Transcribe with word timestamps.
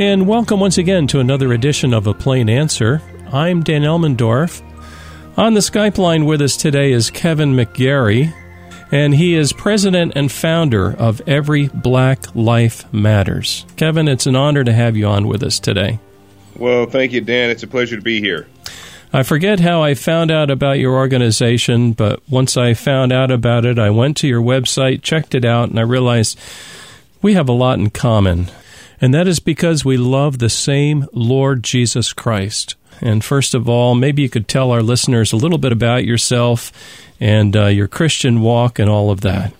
And 0.00 0.28
welcome 0.28 0.60
once 0.60 0.78
again 0.78 1.08
to 1.08 1.18
another 1.18 1.52
edition 1.52 1.92
of 1.92 2.06
A 2.06 2.14
Plain 2.14 2.48
Answer. 2.48 3.02
I'm 3.32 3.64
Dan 3.64 3.82
Elmendorf. 3.82 4.62
On 5.36 5.54
the 5.54 5.60
Skype 5.60 5.98
line 5.98 6.24
with 6.24 6.40
us 6.40 6.56
today 6.56 6.92
is 6.92 7.10
Kevin 7.10 7.54
McGary, 7.54 8.32
and 8.92 9.12
he 9.12 9.34
is 9.34 9.52
president 9.52 10.12
and 10.14 10.30
founder 10.30 10.92
of 10.92 11.20
Every 11.26 11.66
Black 11.66 12.32
Life 12.36 12.84
Matters. 12.94 13.66
Kevin, 13.76 14.06
it's 14.06 14.26
an 14.26 14.36
honor 14.36 14.62
to 14.62 14.72
have 14.72 14.96
you 14.96 15.04
on 15.08 15.26
with 15.26 15.42
us 15.42 15.58
today. 15.58 15.98
Well, 16.54 16.86
thank 16.86 17.10
you, 17.10 17.20
Dan. 17.20 17.50
It's 17.50 17.64
a 17.64 17.68
pleasure 17.68 17.96
to 17.96 18.02
be 18.02 18.20
here. 18.20 18.46
I 19.12 19.24
forget 19.24 19.58
how 19.58 19.82
I 19.82 19.94
found 19.94 20.30
out 20.30 20.48
about 20.48 20.78
your 20.78 20.94
organization, 20.94 21.90
but 21.90 22.22
once 22.28 22.56
I 22.56 22.74
found 22.74 23.12
out 23.12 23.32
about 23.32 23.64
it, 23.64 23.80
I 23.80 23.90
went 23.90 24.16
to 24.18 24.28
your 24.28 24.42
website, 24.42 25.02
checked 25.02 25.34
it 25.34 25.44
out, 25.44 25.70
and 25.70 25.78
I 25.80 25.82
realized 25.82 26.38
we 27.20 27.34
have 27.34 27.48
a 27.48 27.52
lot 27.52 27.80
in 27.80 27.90
common. 27.90 28.48
And 29.00 29.14
that 29.14 29.28
is 29.28 29.38
because 29.38 29.84
we 29.84 29.96
love 29.96 30.38
the 30.38 30.48
same 30.48 31.06
Lord 31.12 31.62
Jesus 31.62 32.12
Christ. 32.12 32.74
And 33.00 33.24
first 33.24 33.54
of 33.54 33.68
all, 33.68 33.94
maybe 33.94 34.22
you 34.22 34.28
could 34.28 34.48
tell 34.48 34.72
our 34.72 34.82
listeners 34.82 35.32
a 35.32 35.36
little 35.36 35.58
bit 35.58 35.70
about 35.70 36.04
yourself 36.04 36.72
and 37.20 37.56
uh, 37.56 37.66
your 37.66 37.86
Christian 37.86 38.40
walk 38.40 38.78
and 38.78 38.90
all 38.90 39.10
of 39.10 39.20
that. 39.20 39.52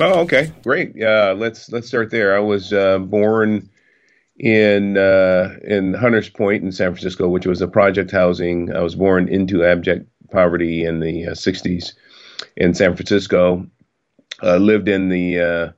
Oh, 0.00 0.20
okay, 0.20 0.50
great. 0.64 1.00
Uh, 1.00 1.34
let's 1.36 1.70
let's 1.70 1.86
start 1.86 2.10
there. 2.10 2.36
I 2.36 2.40
was 2.40 2.72
uh, 2.72 2.98
born 2.98 3.68
in 4.36 4.96
uh, 4.96 5.56
in 5.62 5.94
Hunters 5.94 6.28
Point 6.28 6.64
in 6.64 6.72
San 6.72 6.90
Francisco, 6.90 7.28
which 7.28 7.46
was 7.46 7.60
a 7.60 7.68
project 7.68 8.10
housing. 8.10 8.74
I 8.74 8.80
was 8.80 8.96
born 8.96 9.28
into 9.28 9.64
abject 9.64 10.08
poverty 10.32 10.84
in 10.84 10.98
the 10.98 11.26
'60s 11.26 11.92
uh, 11.92 12.44
in 12.56 12.74
San 12.74 12.96
Francisco. 12.96 13.66
lived 14.42 14.88
in 14.88 15.10
the 15.10 15.38
uh, 15.40 15.72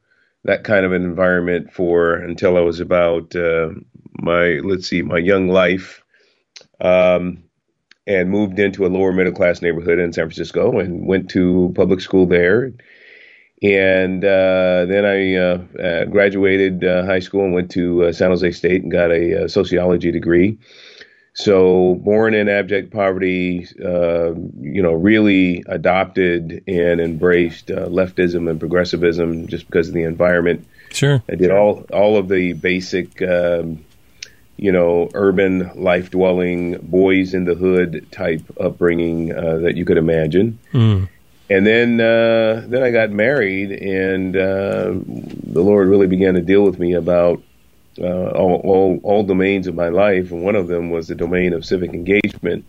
that 0.47 0.63
kind 0.63 0.87
of 0.87 0.93
an 0.93 1.05
environment 1.05 1.73
for 1.73 2.15
until 2.15 2.57
I 2.57 2.61
was 2.61 2.79
about 2.81 3.35
uh, 3.35 3.71
my 4.15 4.61
let's 4.63 4.89
see 4.89 5.03
my 5.03 5.19
young 5.19 5.49
life, 5.49 6.03
um, 6.81 7.43
and 8.07 8.31
moved 8.31 8.59
into 8.59 8.87
a 8.87 8.89
lower 8.89 9.13
middle 9.13 9.33
class 9.33 9.61
neighborhood 9.61 9.99
in 9.99 10.13
San 10.13 10.25
Francisco 10.25 10.79
and 10.79 11.07
went 11.07 11.29
to 11.31 11.73
public 11.75 12.01
school 12.01 12.27
there. 12.27 12.73
And 13.63 14.25
uh, 14.25 14.85
then 14.87 15.05
I 15.05 15.35
uh, 15.35 15.83
uh 15.83 16.05
graduated 16.05 16.85
uh, 16.85 17.05
high 17.05 17.21
school 17.21 17.45
and 17.45 17.55
went 17.55 17.71
to 17.73 18.05
uh, 18.05 18.13
San 18.13 18.31
Jose 18.31 18.53
State 18.53 18.83
and 18.83 18.93
got 18.93 19.11
a 19.11 19.49
sociology 19.49 20.13
degree. 20.13 20.59
So, 21.39 21.97
born 21.97 22.33
in 22.33 22.49
abject 22.49 22.91
poverty, 22.91 23.69
uh, 23.85 24.33
you 24.59 24.83
know, 24.83 24.95
really 24.95 25.63
adopted 25.67 26.65
and 26.67 26.99
embraced 26.99 27.71
uh, 27.71 27.89
leftism 27.89 28.49
and 28.51 28.59
progressivism 28.59 29.47
just 29.47 29.67
because 29.67 29.89
of 29.89 29.95
the 29.95 30.05
environment. 30.05 30.67
Sure. 30.93 31.23
I 31.29 31.35
did 31.35 31.51
all 31.51 31.85
all 31.93 32.17
of 32.17 32.29
the 32.29 32.55
basic, 32.55 33.21
um, 33.21 33.85
you 34.57 34.73
know, 34.73 35.11
urban 35.13 35.73
life 35.75 36.11
dwelling, 36.11 36.79
boys 36.79 37.35
in 37.35 37.45
the 37.45 37.55
hood 37.55 38.11
type 38.11 38.43
upbringing 38.59 39.37
uh, 39.37 39.59
that 39.59 39.77
you 39.77 39.85
could 39.85 39.99
imagine. 39.99 40.59
Mm. 40.73 41.07
And 41.51 41.67
then 41.67 42.01
uh, 42.01 42.65
then 42.67 42.83
I 42.83 42.91
got 42.91 43.11
married, 43.11 43.73
and 43.73 44.35
uh, 44.35 44.95
the 44.97 45.63
Lord 45.63 45.87
really 45.89 46.07
began 46.07 46.33
to 46.33 46.41
deal 46.41 46.63
with 46.63 46.79
me 46.79 46.95
about 46.95 47.43
uh, 47.99 48.31
all, 48.31 48.61
all, 48.65 49.01
all 49.03 49.23
domains 49.23 49.67
of 49.67 49.75
my 49.75 49.89
life, 49.89 50.31
and 50.31 50.43
one 50.43 50.57
of 50.57 50.69
them 50.69 50.91
was 50.91 51.09
the 51.09 51.15
domain 51.15 51.53
of 51.53 51.65
civic 51.65 51.93
engagement. 51.93 52.65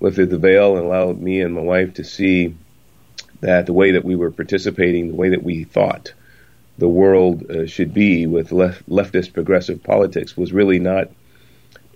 Lifted 0.00 0.28
the 0.28 0.38
veil 0.38 0.76
and 0.76 0.86
allowed 0.86 1.18
me 1.18 1.40
and 1.40 1.54
my 1.54 1.62
wife 1.62 1.94
to 1.94 2.04
see 2.04 2.54
that 3.40 3.66
the 3.66 3.72
way 3.72 3.92
that 3.92 4.04
we 4.04 4.16
were 4.16 4.30
participating, 4.30 5.08
the 5.08 5.14
way 5.14 5.30
that 5.30 5.42
we 5.42 5.64
thought 5.64 6.12
the 6.78 6.88
world 6.88 7.50
uh, 7.50 7.66
should 7.66 7.94
be 7.94 8.26
with 8.26 8.52
left, 8.52 8.88
leftist 8.88 9.32
progressive 9.32 9.82
politics, 9.82 10.36
was 10.36 10.52
really 10.52 10.78
not 10.78 11.10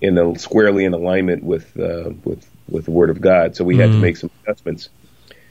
in 0.01 0.17
a, 0.17 0.39
squarely 0.39 0.85
in 0.85 0.95
alignment 0.95 1.45
with 1.45 1.79
uh, 1.79 2.11
with 2.25 2.49
with 2.69 2.87
the 2.87 2.91
Word 2.91 3.11
of 3.11 3.21
God. 3.21 3.57
So 3.57 3.65
we 3.65 3.75
mm-hmm. 3.75 3.81
had 3.81 3.87
to 3.87 3.93
mm-hmm. 3.93 4.03
make 4.03 4.17
some 4.17 4.31
adjustments. 4.43 4.89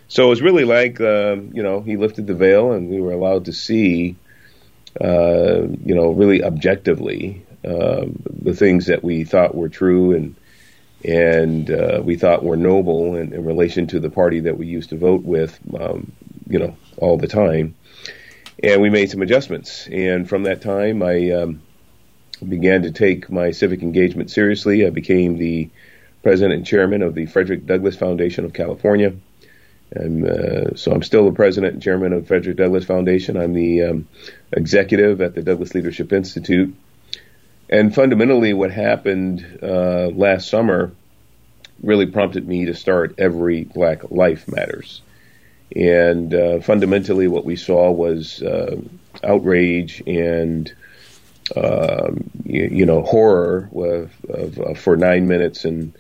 So 0.08 0.26
it 0.26 0.30
was 0.30 0.42
really 0.42 0.66
like 0.66 1.00
uh, 1.00 1.36
you 1.54 1.62
know 1.64 1.82
he 1.82 1.98
lifted 1.98 2.26
the 2.28 2.34
veil 2.34 2.72
and 2.72 2.90
we 2.90 3.00
were 3.00 3.12
allowed 3.12 3.46
to 3.46 3.54
see 3.54 4.16
uh, 5.02 5.68
you 5.86 5.96
know, 5.96 6.12
really 6.12 6.44
objectively 6.44 7.46
uh, 7.64 8.06
the 8.42 8.54
things 8.54 8.86
that 8.88 9.04
we 9.04 9.24
thought 9.24 9.56
were 9.56 9.70
true 9.70 10.14
and 10.14 10.36
and 11.04 11.72
uh, 11.72 12.02
we 12.04 12.18
thought 12.18 12.44
were 12.44 12.58
noble 12.58 13.16
in, 13.16 13.34
in, 13.34 13.46
relation 13.46 13.88
to 13.88 14.02
the 14.02 14.10
party 14.10 14.42
that 14.42 14.58
we 14.58 14.68
used 14.68 14.90
to 14.90 14.98
vote 14.98 15.24
with, 15.24 15.58
um, 15.80 16.12
you 16.50 16.60
know, 16.60 16.76
all 16.98 17.18
the 17.18 17.28
time. 17.28 17.76
And 18.62 18.82
we 18.82 18.90
made 18.90 19.10
some 19.10 19.22
adjustments. 19.22 19.88
And 19.88 20.28
from 20.28 20.44
that 20.44 20.62
time, 20.62 21.02
I 21.02 21.32
um, 21.32 21.62
began 22.46 22.82
to 22.82 22.92
take 22.92 23.30
my 23.30 23.52
civic 23.52 23.82
engagement 23.82 24.30
seriously. 24.30 24.86
I 24.86 24.90
became 24.90 25.38
the 25.38 25.70
president 26.22 26.56
and 26.56 26.66
chairman 26.66 27.02
of 27.02 27.16
the 27.16 27.28
Frederick 27.28 27.66
Douglass 27.66 27.96
Foundation 27.96 28.44
of 28.44 28.52
California. 28.52 29.14
And 29.92 30.28
uh, 30.28 30.76
so 30.76 30.92
I'm 30.92 31.04
still 31.04 31.26
the 31.26 31.36
president 31.36 31.74
and 31.74 31.84
chairman 31.84 32.14
of 32.14 32.28
Frederick 32.28 32.58
Douglass 32.58 32.86
Foundation. 32.86 33.38
I'm 33.38 33.54
the 33.54 33.84
um, 33.84 34.08
executive 34.52 35.22
at 35.22 35.34
the 35.34 35.42
Douglass 35.42 35.74
Leadership 35.74 36.14
Institute. 36.14 36.76
And 37.70 37.94
fundamentally, 37.94 38.54
what 38.54 38.72
happened 38.72 39.60
uh, 39.62 40.10
last 40.14 40.50
summer 40.50 40.92
really 41.82 42.08
prompted 42.08 42.48
me 42.48 42.66
to 42.66 42.76
start 42.76 43.16
Every 43.18 43.64
Black 43.64 44.12
Life 44.12 44.48
Matters. 44.48 45.02
And 45.76 46.34
uh, 46.34 46.60
fundamentally, 46.62 47.28
what 47.28 47.46
we 47.46 47.56
saw 47.56 47.92
was 47.92 48.42
uh, 48.42 48.82
outrage 49.24 50.02
and 50.06 50.72
um, 51.56 52.30
you, 52.44 52.70
you, 52.72 52.86
know 52.86 53.02
horror 53.02 53.70
of, 53.74 54.12
of, 54.30 54.78
for 54.78 54.96
nine 54.96 55.28
minutes 55.28 55.66
and 55.66 55.94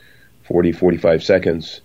40, 0.44 0.74
45 0.74 1.24
seconds 1.24 1.82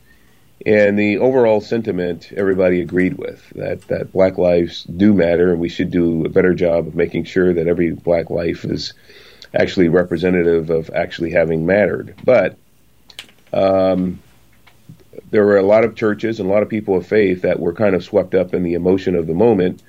and 0.64 0.98
the 0.98 1.18
overall 1.18 1.60
sentiment 1.60 2.32
everybody 2.36 2.80
agreed 2.80 3.18
with 3.18 3.48
that, 3.50 3.82
that 3.88 4.12
black 4.12 4.38
lives 4.38 4.84
do 4.84 5.12
matter 5.12 5.52
and 5.52 5.60
we 5.60 5.68
should 5.68 5.90
do 5.90 6.24
a 6.24 6.28
better 6.28 6.54
job 6.54 6.86
of 6.86 6.94
making 6.94 7.24
sure 7.24 7.52
that 7.52 7.66
every 7.66 7.90
black 7.90 8.30
life 8.30 8.64
is 8.64 8.94
actually 9.54 9.88
representative 9.88 10.70
of 10.70 10.90
actually 10.90 11.30
having 11.30 11.66
mattered. 11.66 12.14
But 12.24 12.56
um, 13.52 14.20
there 15.30 15.44
were 15.44 15.58
a 15.58 15.62
lot 15.62 15.84
of 15.84 15.94
churches 15.94 16.40
and 16.40 16.48
a 16.48 16.52
lot 16.52 16.62
of 16.62 16.68
people 16.68 16.96
of 16.96 17.06
faith 17.06 17.42
that 17.42 17.60
were 17.60 17.72
kind 17.72 17.94
of 17.94 18.04
swept 18.04 18.34
up 18.34 18.54
in 18.54 18.62
the 18.62 18.74
emotion 18.74 19.14
of 19.14 19.26
the 19.26 19.34
moment. 19.34 19.82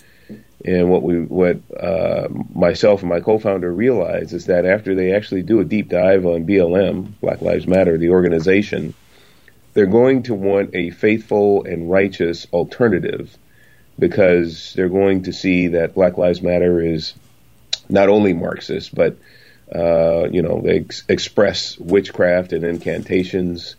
And 0.64 0.90
what 0.90 1.04
we, 1.04 1.22
what 1.22 1.58
uh, 1.80 2.28
myself 2.54 3.02
and 3.02 3.10
my 3.10 3.20
co-founder 3.20 3.72
realized 3.72 4.34
is 4.34 4.48
that 4.48 4.66
after 4.66 4.96
they 4.96 5.14
actually 5.14 5.44
do 5.44 5.60
a 5.60 5.66
deep 5.66 5.90
dive 5.90 6.26
on 6.26 6.48
BLM, 6.48 7.20
Black 7.22 7.42
Lives 7.42 7.68
Matter, 7.68 7.98
the 7.98 8.10
organization, 8.10 8.94
they're 9.76 9.86
going 9.86 10.24
to 10.24 10.34
want 10.34 10.74
a 10.74 10.90
faithful 10.90 11.66
and 11.66 11.92
righteous 11.92 12.48
alternative 12.52 13.38
because 14.00 14.74
they're 14.74 14.90
going 14.90 15.24
to 15.24 15.34
see 15.34 15.68
that 15.68 15.94
Black 15.94 16.18
Lives 16.18 16.42
Matter 16.42 16.82
is 16.82 17.14
not 17.88 18.10
only 18.10 18.34
Marxist, 18.34 18.96
but 18.96 19.18
uh, 19.74 20.28
you 20.32 20.42
know 20.42 20.62
they 20.62 20.80
ex- 20.80 21.04
express 21.08 21.78
witchcraft 21.78 22.54
and 22.54 22.64
incantations. 22.64 23.76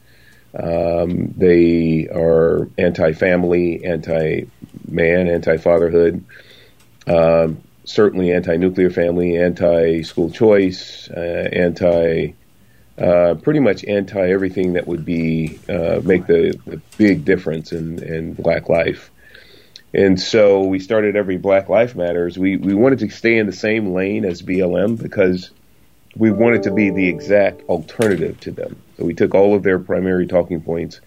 Um, 0.54 1.34
they 1.36 2.08
are 2.08 2.68
anti-family, 2.78 3.84
anti-man, 3.84 5.28
anti-fatherhood, 5.28 6.24
um, 7.06 7.62
certainly 7.84 8.32
anti-nuclear 8.32 8.90
family, 8.90 9.36
anti-school 9.36 10.30
choice, 10.30 11.10
uh, 11.10 11.48
anti 11.52 12.34
uh, 12.98 13.34
pretty 13.42 13.60
much 13.60 13.84
anti 13.84 14.30
everything 14.30 14.74
that 14.74 14.86
would 14.86 15.04
be 15.04 15.58
uh, 15.68 16.00
make 16.02 16.26
the, 16.26 16.58
the, 16.66 16.80
big 16.96 17.24
difference 17.24 17.72
in, 17.72 18.02
in 18.02 18.32
black 18.32 18.68
life. 18.68 19.10
And 19.92 20.20
so 20.20 20.64
we 20.64 20.78
started 20.78 21.16
every 21.16 21.36
Black 21.36 21.68
Life 21.68 21.94
Matters. 21.94 22.38
We 22.38 22.56
we 22.56 22.74
wanted 22.74 22.98
to 23.00 23.10
stay 23.10 23.38
in 23.38 23.46
the 23.46 23.52
same 23.52 23.92
lane 23.92 24.24
as 24.24 24.42
BLM 24.42 25.00
because 25.00 25.50
we 26.16 26.30
wanted 26.30 26.64
to 26.64 26.72
be 26.72 26.90
the 26.90 27.08
exact 27.08 27.62
alternative 27.68 28.40
to 28.40 28.50
them. 28.50 28.76
So 28.96 29.04
we 29.04 29.14
took 29.14 29.34
all 29.34 29.54
of 29.54 29.62
their 29.62 29.78
primary 29.78 30.26
talking 30.26 30.62
points, 30.62 31.00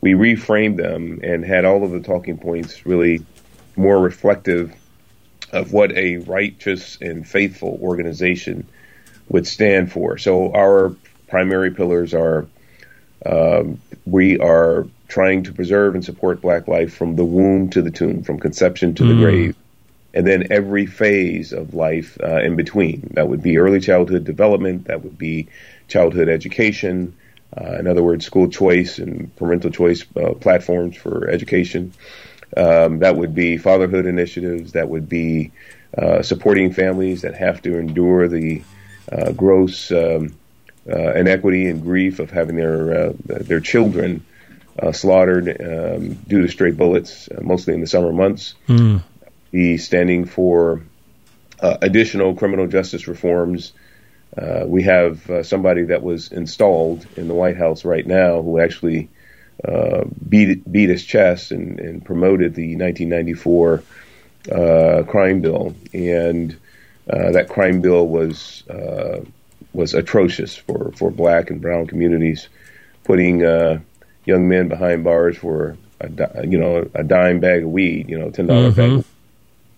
we 0.00 0.12
reframed 0.12 0.76
them, 0.76 1.20
and 1.22 1.44
had 1.44 1.64
all 1.64 1.84
of 1.84 1.90
the 1.90 2.00
talking 2.00 2.38
points 2.38 2.86
really 2.86 3.24
more 3.76 3.98
reflective 3.98 4.74
of 5.52 5.72
what 5.72 5.92
a 5.92 6.18
righteous 6.18 6.98
and 7.00 7.26
faithful 7.26 7.78
organization 7.82 8.66
would 9.28 9.46
stand 9.46 9.90
for. 9.90 10.18
So 10.18 10.52
our 10.52 10.94
primary 11.28 11.70
pillars 11.70 12.14
are 12.14 12.46
um, 13.24 13.80
we 14.04 14.38
are 14.38 14.86
trying 15.08 15.44
to 15.44 15.52
preserve 15.52 15.94
and 15.94 16.04
support 16.04 16.40
black 16.40 16.68
life 16.68 16.94
from 16.94 17.16
the 17.16 17.24
womb 17.24 17.70
to 17.70 17.82
the 17.82 17.90
tomb, 17.90 18.22
from 18.22 18.38
conception 18.38 18.94
to 18.94 19.04
mm. 19.04 19.08
the 19.08 19.14
grave, 19.14 19.56
and 20.14 20.26
then 20.26 20.48
every 20.50 20.86
phase 20.86 21.52
of 21.52 21.74
life 21.74 22.18
uh, 22.22 22.40
in 22.40 22.56
between. 22.56 23.10
That 23.14 23.28
would 23.28 23.42
be 23.42 23.58
early 23.58 23.80
childhood 23.80 24.24
development, 24.24 24.86
that 24.86 25.02
would 25.02 25.18
be 25.18 25.48
childhood 25.88 26.28
education, 26.28 27.16
uh, 27.56 27.76
in 27.78 27.86
other 27.86 28.02
words, 28.02 28.26
school 28.26 28.48
choice 28.48 28.98
and 28.98 29.34
parental 29.36 29.70
choice 29.70 30.04
uh, 30.16 30.34
platforms 30.34 30.96
for 30.96 31.28
education. 31.28 31.92
Um, 32.56 33.00
that 33.00 33.16
would 33.16 33.34
be 33.34 33.56
fatherhood 33.56 34.06
initiatives, 34.06 34.72
that 34.72 34.88
would 34.88 35.08
be 35.08 35.52
uh, 35.96 36.22
supporting 36.22 36.72
families 36.72 37.22
that 37.22 37.34
have 37.34 37.62
to 37.62 37.78
endure 37.78 38.28
the 38.28 38.62
uh, 39.10 39.32
gross 39.32 39.90
um, 39.90 40.34
inequity 40.86 41.66
and 41.66 41.82
grief 41.82 42.18
of 42.18 42.30
having 42.30 42.56
their 42.56 43.08
uh, 43.08 43.12
their 43.26 43.60
children 43.60 44.24
uh, 44.78 44.92
slaughtered 44.92 45.48
um, 45.48 46.14
due 46.14 46.42
to 46.42 46.48
stray 46.48 46.70
bullets, 46.70 47.28
mostly 47.40 47.74
in 47.74 47.80
the 47.80 47.86
summer 47.86 48.12
months. 48.12 48.54
Mm. 48.68 49.02
He's 49.50 49.84
standing 49.84 50.26
for 50.26 50.82
additional 51.60 52.34
criminal 52.34 52.66
justice 52.66 53.08
reforms. 53.08 53.72
we 54.66 54.82
have 54.82 55.46
somebody 55.46 55.84
that 55.84 56.02
was 56.02 56.30
installed 56.30 57.06
in 57.16 57.28
the 57.28 57.34
White 57.34 57.56
House 57.56 57.84
right 57.84 58.06
now 58.06 58.42
who 58.42 58.60
actually 58.60 59.08
uh, 59.64 60.04
beat 60.28 60.70
beat 60.70 60.90
his 60.90 61.04
chest 61.04 61.50
and, 61.50 61.80
and 61.80 62.04
promoted 62.04 62.54
the 62.54 62.76
1994 62.76 63.82
uh, 64.52 65.02
crime 65.04 65.40
bill, 65.40 65.74
and 65.94 66.56
uh, 67.08 67.32
that 67.32 67.48
crime 67.48 67.80
bill 67.80 68.06
was 68.06 68.66
uh, 68.68 69.20
was 69.76 69.94
atrocious 69.94 70.56
for, 70.56 70.90
for 70.96 71.10
black 71.10 71.50
and 71.50 71.60
brown 71.60 71.86
communities, 71.86 72.48
putting 73.04 73.44
uh, 73.44 73.78
young 74.24 74.48
men 74.48 74.68
behind 74.68 75.04
bars 75.04 75.36
for 75.36 75.76
a, 76.00 76.46
you 76.46 76.58
know 76.58 76.88
a 76.94 77.04
dime 77.04 77.40
bag 77.40 77.62
of 77.62 77.70
weed, 77.70 78.08
you 78.08 78.18
know 78.18 78.30
ten 78.30 78.46
dollar 78.46 78.70
mm-hmm. 78.70 78.96
bag 78.96 79.04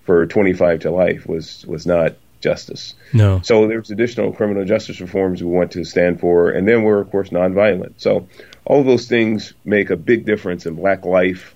for 0.05 0.27
25 0.27 0.81
to 0.81 0.91
life 0.91 1.27
was 1.27 1.67
was 1.67 1.87
not 1.87 2.15
justice. 2.41 2.95
No. 3.13 3.41
So 3.43 3.67
there's 3.67 3.91
additional 3.91 4.33
criminal 4.33 4.65
justice 4.65 5.01
reforms 5.01 5.43
we 5.43 5.51
want 5.51 5.73
to 5.73 5.85
stand 5.85 6.21
for, 6.21 6.51
and 6.51 6.67
then 6.67 6.83
we're 6.83 7.01
of 7.01 7.11
course 7.11 7.31
nonviolent. 7.31 7.95
So 7.99 8.27
all 8.65 8.85
those 8.85 9.09
things 9.09 9.53
make 9.65 9.91
a 9.91 9.97
big 9.97 10.25
difference 10.25 10.65
in 10.65 10.77
black 10.77 11.05
life, 11.05 11.55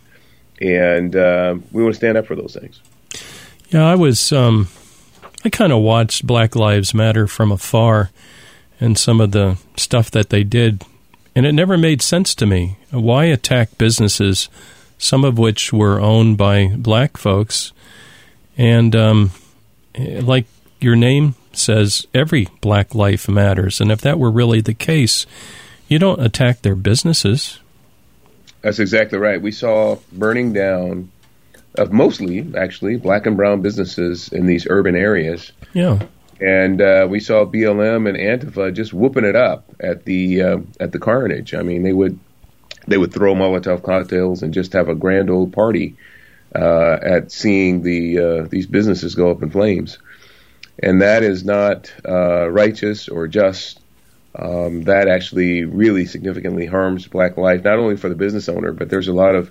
and 0.61 1.15
uh, 1.15 1.56
we 1.71 1.83
want 1.83 1.94
to 1.94 1.97
stand 1.97 2.19
up 2.19 2.27
for 2.27 2.37
those 2.37 2.55
things. 2.55 2.81
Yeah, 3.71 3.87
I 3.87 3.94
was. 3.94 4.33
Um, 4.33 4.69
I 5.44 5.50
kind 5.50 5.73
of 5.73 5.83
watched 5.83 6.27
Black 6.27 6.55
Lives 6.55 6.94
Matter 6.94 7.27
from 7.27 7.50
afar, 7.50 8.11
and 8.81 8.99
some 8.99 9.21
of 9.21 9.33
the 9.33 9.59
stuff 9.77 10.11
that 10.12 10.31
they 10.31 10.44
did, 10.44 10.85
and 11.35 11.47
it 11.47 11.53
never 11.53 11.77
made 11.77 12.03
sense 12.03 12.35
to 12.37 12.47
me. 12.47 12.77
Why 12.91 13.25
attack 13.25 13.77
businesses, 13.79 14.49
some 14.99 15.25
of 15.25 15.39
which 15.39 15.73
were 15.73 16.00
owned 16.00 16.37
by 16.39 16.69
black 16.77 17.17
folks, 17.17 17.73
and 18.56 18.94
um, 18.94 19.31
like 19.99 20.47
your 20.81 20.97
name 20.97 21.35
says, 21.53 22.06
every 22.15 22.49
black 22.61 22.94
life 22.94 23.29
matters, 23.29 23.81
and 23.81 23.91
if 23.93 24.00
that 24.00 24.19
were 24.19 24.31
really 24.31 24.61
the 24.61 24.75
case 24.75 25.27
you 25.93 25.99
don't 25.99 26.23
attack 26.23 26.62
their 26.62 26.75
businesses. 26.75 27.61
That's 28.62 28.79
exactly 28.79 29.19
right. 29.19 29.43
We 29.43 29.53
saw 29.53 29.99
burning 30.11 30.55
down 30.55 31.12
of 31.77 31.93
mostly, 31.93 32.53
actually, 32.57 32.97
black 32.97 33.27
and 33.27 33.37
brown 33.37 33.63
businesses 33.63 34.29
in 34.29 34.47
these 34.47 34.67
urban 34.69 34.95
areas. 34.95 35.53
Yeah. 35.73 36.01
And 36.41 36.81
uh, 36.81 37.07
we 37.09 37.21
saw 37.21 37.45
BLM 37.45 38.09
and 38.09 38.19
Antifa 38.19 38.75
just 38.75 38.93
whooping 38.93 39.25
it 39.25 39.37
up 39.37 39.65
at 39.79 40.05
the 40.05 40.43
uh, 40.43 40.59
at 40.81 40.93
the 40.93 40.99
carnage. 40.99 41.55
I 41.55 41.63
mean, 41.63 41.83
they 41.83 41.93
would 41.93 42.19
they 42.87 42.99
would 42.99 43.13
throw 43.13 43.35
Molotov 43.35 43.83
cocktails 43.83 44.43
and 44.43 44.53
just 44.53 44.73
have 44.73 44.89
a 44.89 44.95
grand 44.95 45.31
old 45.31 45.53
party 45.53 45.97
uh, 46.55 46.99
at 47.01 47.31
seeing 47.31 47.83
the 47.83 48.19
uh, 48.19 48.47
these 48.49 48.67
businesses 48.67 49.15
go 49.15 49.31
up 49.31 49.43
in 49.43 49.51
flames, 49.51 49.99
and 50.83 51.01
that 51.01 51.23
is 51.23 51.45
not 51.45 51.93
uh, 52.07 52.49
righteous 52.49 53.09
or 53.09 53.29
just 53.29 53.81
um, 54.35 54.83
that 54.83 55.09
actually 55.09 55.65
really 55.65 56.07
significantly 56.07 56.67
harms 56.67 57.07
black 57.07 57.37
life, 57.37 57.65
not 57.65 57.79
only 57.79 57.97
for 57.97 58.09
the 58.09 58.15
business 58.15 58.49
owner, 58.49 58.73
but 58.73 58.89
there's 58.89 59.09
a 59.09 59.13
lot 59.13 59.35
of 59.35 59.51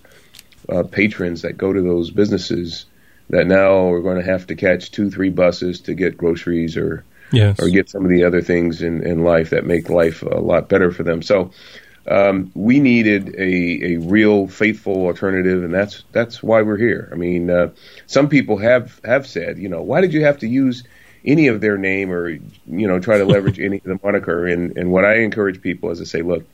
uh, 0.69 0.83
patrons 0.83 1.41
that 1.41 1.57
go 1.57 1.71
to 1.71 1.81
those 1.81 2.11
businesses 2.11 2.85
that 3.29 3.47
now 3.47 3.91
are 3.91 4.01
going 4.01 4.17
to 4.17 4.25
have 4.25 4.47
to 4.47 4.55
catch 4.55 4.91
two, 4.91 5.09
three 5.09 5.29
buses 5.29 5.81
to 5.81 5.93
get 5.93 6.17
groceries 6.17 6.77
or 6.77 7.03
yes. 7.31 7.59
or 7.59 7.69
get 7.69 7.89
some 7.89 8.03
of 8.03 8.09
the 8.09 8.23
other 8.23 8.41
things 8.41 8.81
in, 8.81 9.05
in 9.05 9.23
life 9.23 9.51
that 9.51 9.65
make 9.65 9.89
life 9.89 10.21
a 10.21 10.39
lot 10.39 10.69
better 10.69 10.91
for 10.91 11.03
them. 11.03 11.21
So 11.21 11.51
um, 12.07 12.51
we 12.55 12.79
needed 12.79 13.35
a, 13.35 13.93
a 13.93 13.97
real 13.97 14.47
faithful 14.47 15.05
alternative, 15.05 15.63
and 15.63 15.73
that's 15.73 16.03
that's 16.11 16.43
why 16.43 16.61
we're 16.61 16.77
here. 16.77 17.09
I 17.11 17.15
mean, 17.15 17.49
uh, 17.49 17.71
some 18.07 18.27
people 18.27 18.57
have 18.57 18.99
have 19.03 19.27
said, 19.27 19.57
you 19.57 19.69
know, 19.69 19.81
why 19.81 20.01
did 20.01 20.13
you 20.13 20.25
have 20.25 20.39
to 20.39 20.47
use 20.47 20.83
any 21.25 21.47
of 21.47 21.61
their 21.61 21.77
name 21.77 22.11
or 22.11 22.29
you 22.29 22.41
know 22.67 22.99
try 22.99 23.17
to 23.17 23.25
leverage 23.25 23.59
any 23.59 23.77
of 23.77 23.83
the 23.83 23.99
moniker. 24.03 24.45
And 24.45 24.77
and 24.77 24.91
what 24.91 25.05
I 25.05 25.19
encourage 25.19 25.61
people 25.61 25.91
is 25.91 25.99
to 25.99 26.05
say, 26.05 26.21
look, 26.21 26.45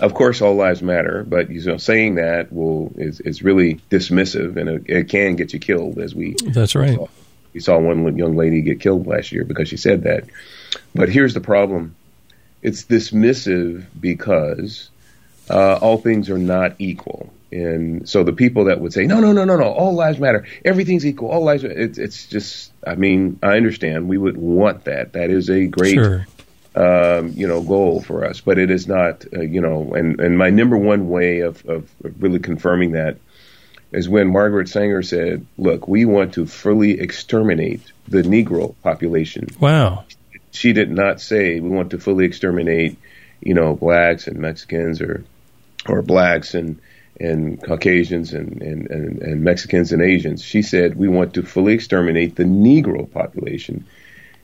of 0.00 0.14
course 0.14 0.40
all 0.40 0.54
lives 0.54 0.82
matter, 0.82 1.24
but 1.26 1.50
you 1.50 1.64
know 1.64 1.76
saying 1.76 2.16
that 2.16 2.52
will 2.52 2.92
is 2.96 3.20
is 3.20 3.42
really 3.42 3.80
dismissive 3.90 4.56
and 4.56 4.68
it, 4.68 4.82
it 4.86 5.08
can 5.08 5.36
get 5.36 5.52
you 5.52 5.58
killed. 5.58 5.98
As 5.98 6.14
we 6.14 6.36
that's 6.46 6.74
right. 6.74 6.96
Saw. 6.96 7.08
We 7.52 7.60
saw 7.60 7.78
one 7.78 8.16
young 8.16 8.36
lady 8.36 8.62
get 8.62 8.80
killed 8.80 9.06
last 9.06 9.30
year 9.30 9.44
because 9.44 9.68
she 9.68 9.76
said 9.76 10.04
that. 10.04 10.24
But 10.94 11.10
here's 11.10 11.34
the 11.34 11.40
problem: 11.40 11.94
it's 12.62 12.84
dismissive 12.84 13.84
because 14.00 14.88
uh, 15.50 15.78
all 15.80 15.98
things 15.98 16.30
are 16.30 16.38
not 16.38 16.74
equal. 16.78 17.32
And 17.50 18.08
so 18.08 18.24
the 18.24 18.32
people 18.32 18.64
that 18.64 18.80
would 18.80 18.94
say, 18.94 19.04
no, 19.04 19.20
no, 19.20 19.32
no, 19.32 19.44
no, 19.44 19.56
no, 19.56 19.70
all 19.70 19.94
lives 19.94 20.18
matter, 20.18 20.46
everything's 20.64 21.04
equal, 21.04 21.28
all 21.28 21.44
lives, 21.44 21.64
it's, 21.64 21.98
it's 21.98 22.26
just, 22.26 22.72
I 22.86 22.94
mean, 22.94 23.38
I 23.42 23.58
understand 23.58 24.08
we 24.08 24.16
would 24.16 24.38
want 24.38 24.84
that. 24.84 25.12
That 25.12 25.28
is 25.28 25.50
a 25.50 25.66
great, 25.66 25.92
sure. 25.92 26.26
Um, 26.74 27.32
you 27.32 27.46
know, 27.46 27.62
goal 27.62 28.00
for 28.00 28.24
us, 28.24 28.40
but 28.40 28.58
it 28.58 28.70
is 28.70 28.88
not, 28.88 29.24
uh, 29.32 29.40
you 29.40 29.60
know, 29.60 29.94
and, 29.94 30.20
and 30.20 30.38
my 30.38 30.50
number 30.50 30.76
one 30.76 31.08
way 31.08 31.40
of, 31.40 31.64
of 31.66 31.90
really 32.18 32.38
confirming 32.38 32.92
that 32.92 33.18
is 33.92 34.08
when 34.08 34.32
Margaret 34.32 34.68
Sanger 34.68 35.02
said, 35.02 35.46
look, 35.58 35.86
we 35.86 36.06
want 36.06 36.34
to 36.34 36.46
fully 36.46 36.98
exterminate 36.98 37.82
the 38.08 38.22
Negro 38.22 38.74
population. 38.82 39.48
Wow. 39.60 40.04
She 40.50 40.72
did 40.72 40.90
not 40.90 41.20
say 41.20 41.60
we 41.60 41.68
want 41.68 41.90
to 41.90 41.98
fully 41.98 42.24
exterminate, 42.24 42.98
you 43.40 43.54
know, 43.54 43.74
blacks 43.74 44.26
and 44.26 44.38
Mexicans 44.38 45.02
or, 45.02 45.24
or 45.86 46.00
blacks 46.00 46.54
and, 46.54 46.80
and 47.20 47.62
Caucasians 47.62 48.32
and, 48.32 48.62
and, 48.62 48.90
and, 48.90 49.22
and, 49.22 49.44
Mexicans 49.44 49.92
and 49.92 50.02
Asians. 50.02 50.42
She 50.42 50.62
said, 50.62 50.96
We 50.96 51.08
want 51.08 51.34
to 51.34 51.42
fully 51.42 51.74
exterminate 51.74 52.36
the 52.36 52.44
Negro 52.44 53.10
population. 53.10 53.86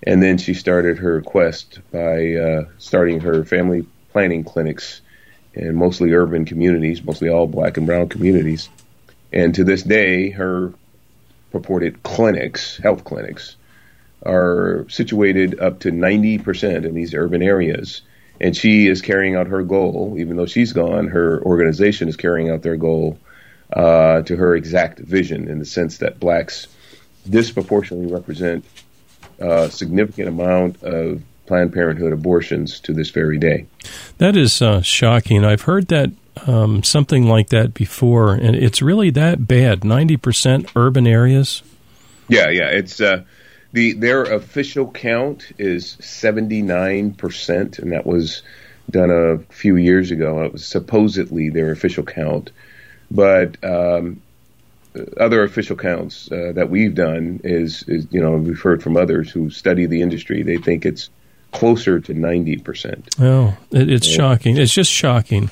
And 0.02 0.22
then 0.22 0.38
she 0.38 0.54
started 0.54 0.98
her 0.98 1.20
quest 1.22 1.80
by 1.90 2.34
uh, 2.34 2.64
starting 2.78 3.20
her 3.20 3.44
family 3.44 3.86
planning 4.12 4.44
clinics 4.44 5.00
in 5.54 5.74
mostly 5.74 6.12
urban 6.12 6.44
communities, 6.44 7.02
mostly 7.02 7.28
all 7.28 7.46
black 7.46 7.76
and 7.76 7.86
brown 7.86 8.08
communities. 8.08 8.68
And 9.32 9.54
to 9.56 9.64
this 9.64 9.82
day, 9.82 10.30
her 10.30 10.72
purported 11.50 12.02
clinics, 12.02 12.76
health 12.76 13.04
clinics, 13.04 13.56
are 14.24 14.86
situated 14.88 15.60
up 15.60 15.80
to 15.80 15.90
90% 15.90 16.84
in 16.84 16.94
these 16.94 17.14
urban 17.14 17.42
areas 17.42 18.02
and 18.40 18.56
she 18.56 18.86
is 18.86 19.02
carrying 19.02 19.34
out 19.34 19.48
her 19.48 19.62
goal, 19.62 20.14
even 20.18 20.36
though 20.36 20.46
she's 20.46 20.72
gone. 20.72 21.08
Her 21.08 21.42
organization 21.42 22.08
is 22.08 22.16
carrying 22.16 22.50
out 22.50 22.62
their 22.62 22.76
goal 22.76 23.18
uh, 23.72 24.22
to 24.22 24.36
her 24.36 24.54
exact 24.54 24.98
vision, 24.98 25.48
in 25.48 25.58
the 25.58 25.64
sense 25.64 25.98
that 25.98 26.20
blacks 26.20 26.68
disproportionately 27.28 28.12
represent 28.12 28.64
a 29.38 29.70
significant 29.70 30.28
amount 30.28 30.82
of 30.82 31.22
Planned 31.46 31.72
Parenthood 31.72 32.12
abortions 32.12 32.80
to 32.80 32.92
this 32.92 33.10
very 33.10 33.38
day. 33.38 33.66
That 34.18 34.36
is 34.36 34.60
uh, 34.60 34.82
shocking. 34.82 35.44
I've 35.44 35.62
heard 35.62 35.88
that 35.88 36.10
um, 36.46 36.82
something 36.82 37.26
like 37.26 37.48
that 37.48 37.74
before, 37.74 38.34
and 38.34 38.54
it's 38.54 38.82
really 38.82 39.10
that 39.10 39.48
bad. 39.48 39.84
Ninety 39.84 40.16
percent 40.16 40.70
urban 40.76 41.06
areas. 41.06 41.62
Yeah, 42.28 42.50
yeah, 42.50 42.68
it's. 42.68 43.00
Uh, 43.00 43.24
the 43.72 43.92
their 43.92 44.22
official 44.22 44.90
count 44.90 45.52
is 45.58 45.96
79%, 46.00 47.78
and 47.78 47.92
that 47.92 48.06
was 48.06 48.42
done 48.90 49.10
a 49.10 49.38
few 49.52 49.76
years 49.76 50.10
ago. 50.10 50.42
It 50.42 50.52
was 50.52 50.66
supposedly 50.66 51.50
their 51.50 51.70
official 51.70 52.04
count, 52.04 52.50
but 53.10 53.62
um, 53.62 54.22
other 55.18 55.42
official 55.42 55.76
counts 55.76 56.30
uh, 56.30 56.52
that 56.54 56.70
we've 56.70 56.94
done 56.94 57.40
is, 57.44 57.84
is, 57.88 58.06
you 58.10 58.20
know, 58.20 58.32
we've 58.32 58.60
heard 58.60 58.82
from 58.82 58.96
others 58.96 59.30
who 59.30 59.50
study 59.50 59.86
the 59.86 60.02
industry. 60.02 60.42
They 60.42 60.56
think 60.56 60.84
it's 60.84 61.10
closer 61.52 62.00
to 62.00 62.14
90%. 62.14 63.20
Oh, 63.20 63.56
it, 63.70 63.90
it's 63.90 64.08
yeah. 64.08 64.16
shocking. 64.16 64.56
It's 64.56 64.72
just 64.72 64.90
shocking. 64.90 65.50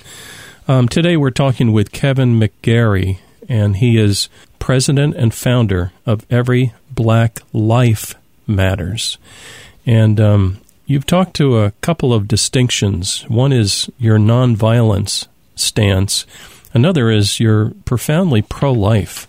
Um, 0.68 0.88
today 0.88 1.16
we're 1.16 1.30
talking 1.30 1.72
with 1.72 1.92
Kevin 1.92 2.40
McGary, 2.40 3.18
and 3.48 3.76
he 3.76 3.98
is 3.98 4.28
president 4.58 5.14
and 5.14 5.32
founder 5.32 5.92
of 6.04 6.26
Every 6.30 6.72
Black 6.90 7.40
Life 7.52 8.14
Matters. 8.46 9.18
And 9.86 10.20
um, 10.20 10.58
you've 10.86 11.06
talked 11.06 11.34
to 11.36 11.58
a 11.58 11.70
couple 11.82 12.12
of 12.12 12.26
distinctions. 12.26 13.22
One 13.28 13.52
is 13.52 13.88
your 13.98 14.18
nonviolence 14.18 15.28
stance, 15.54 16.26
another 16.74 17.10
is 17.10 17.40
you're 17.40 17.70
profoundly 17.84 18.42
pro 18.42 18.72
life. 18.72 19.26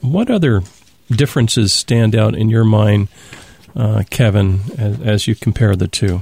What 0.00 0.30
other 0.30 0.62
differences 1.10 1.72
stand 1.72 2.14
out 2.14 2.34
in 2.34 2.48
your 2.48 2.64
mind, 2.64 3.08
uh, 3.76 4.04
Kevin, 4.10 4.60
as, 4.78 5.00
as 5.00 5.26
you 5.26 5.34
compare 5.34 5.76
the 5.76 5.88
two? 5.88 6.20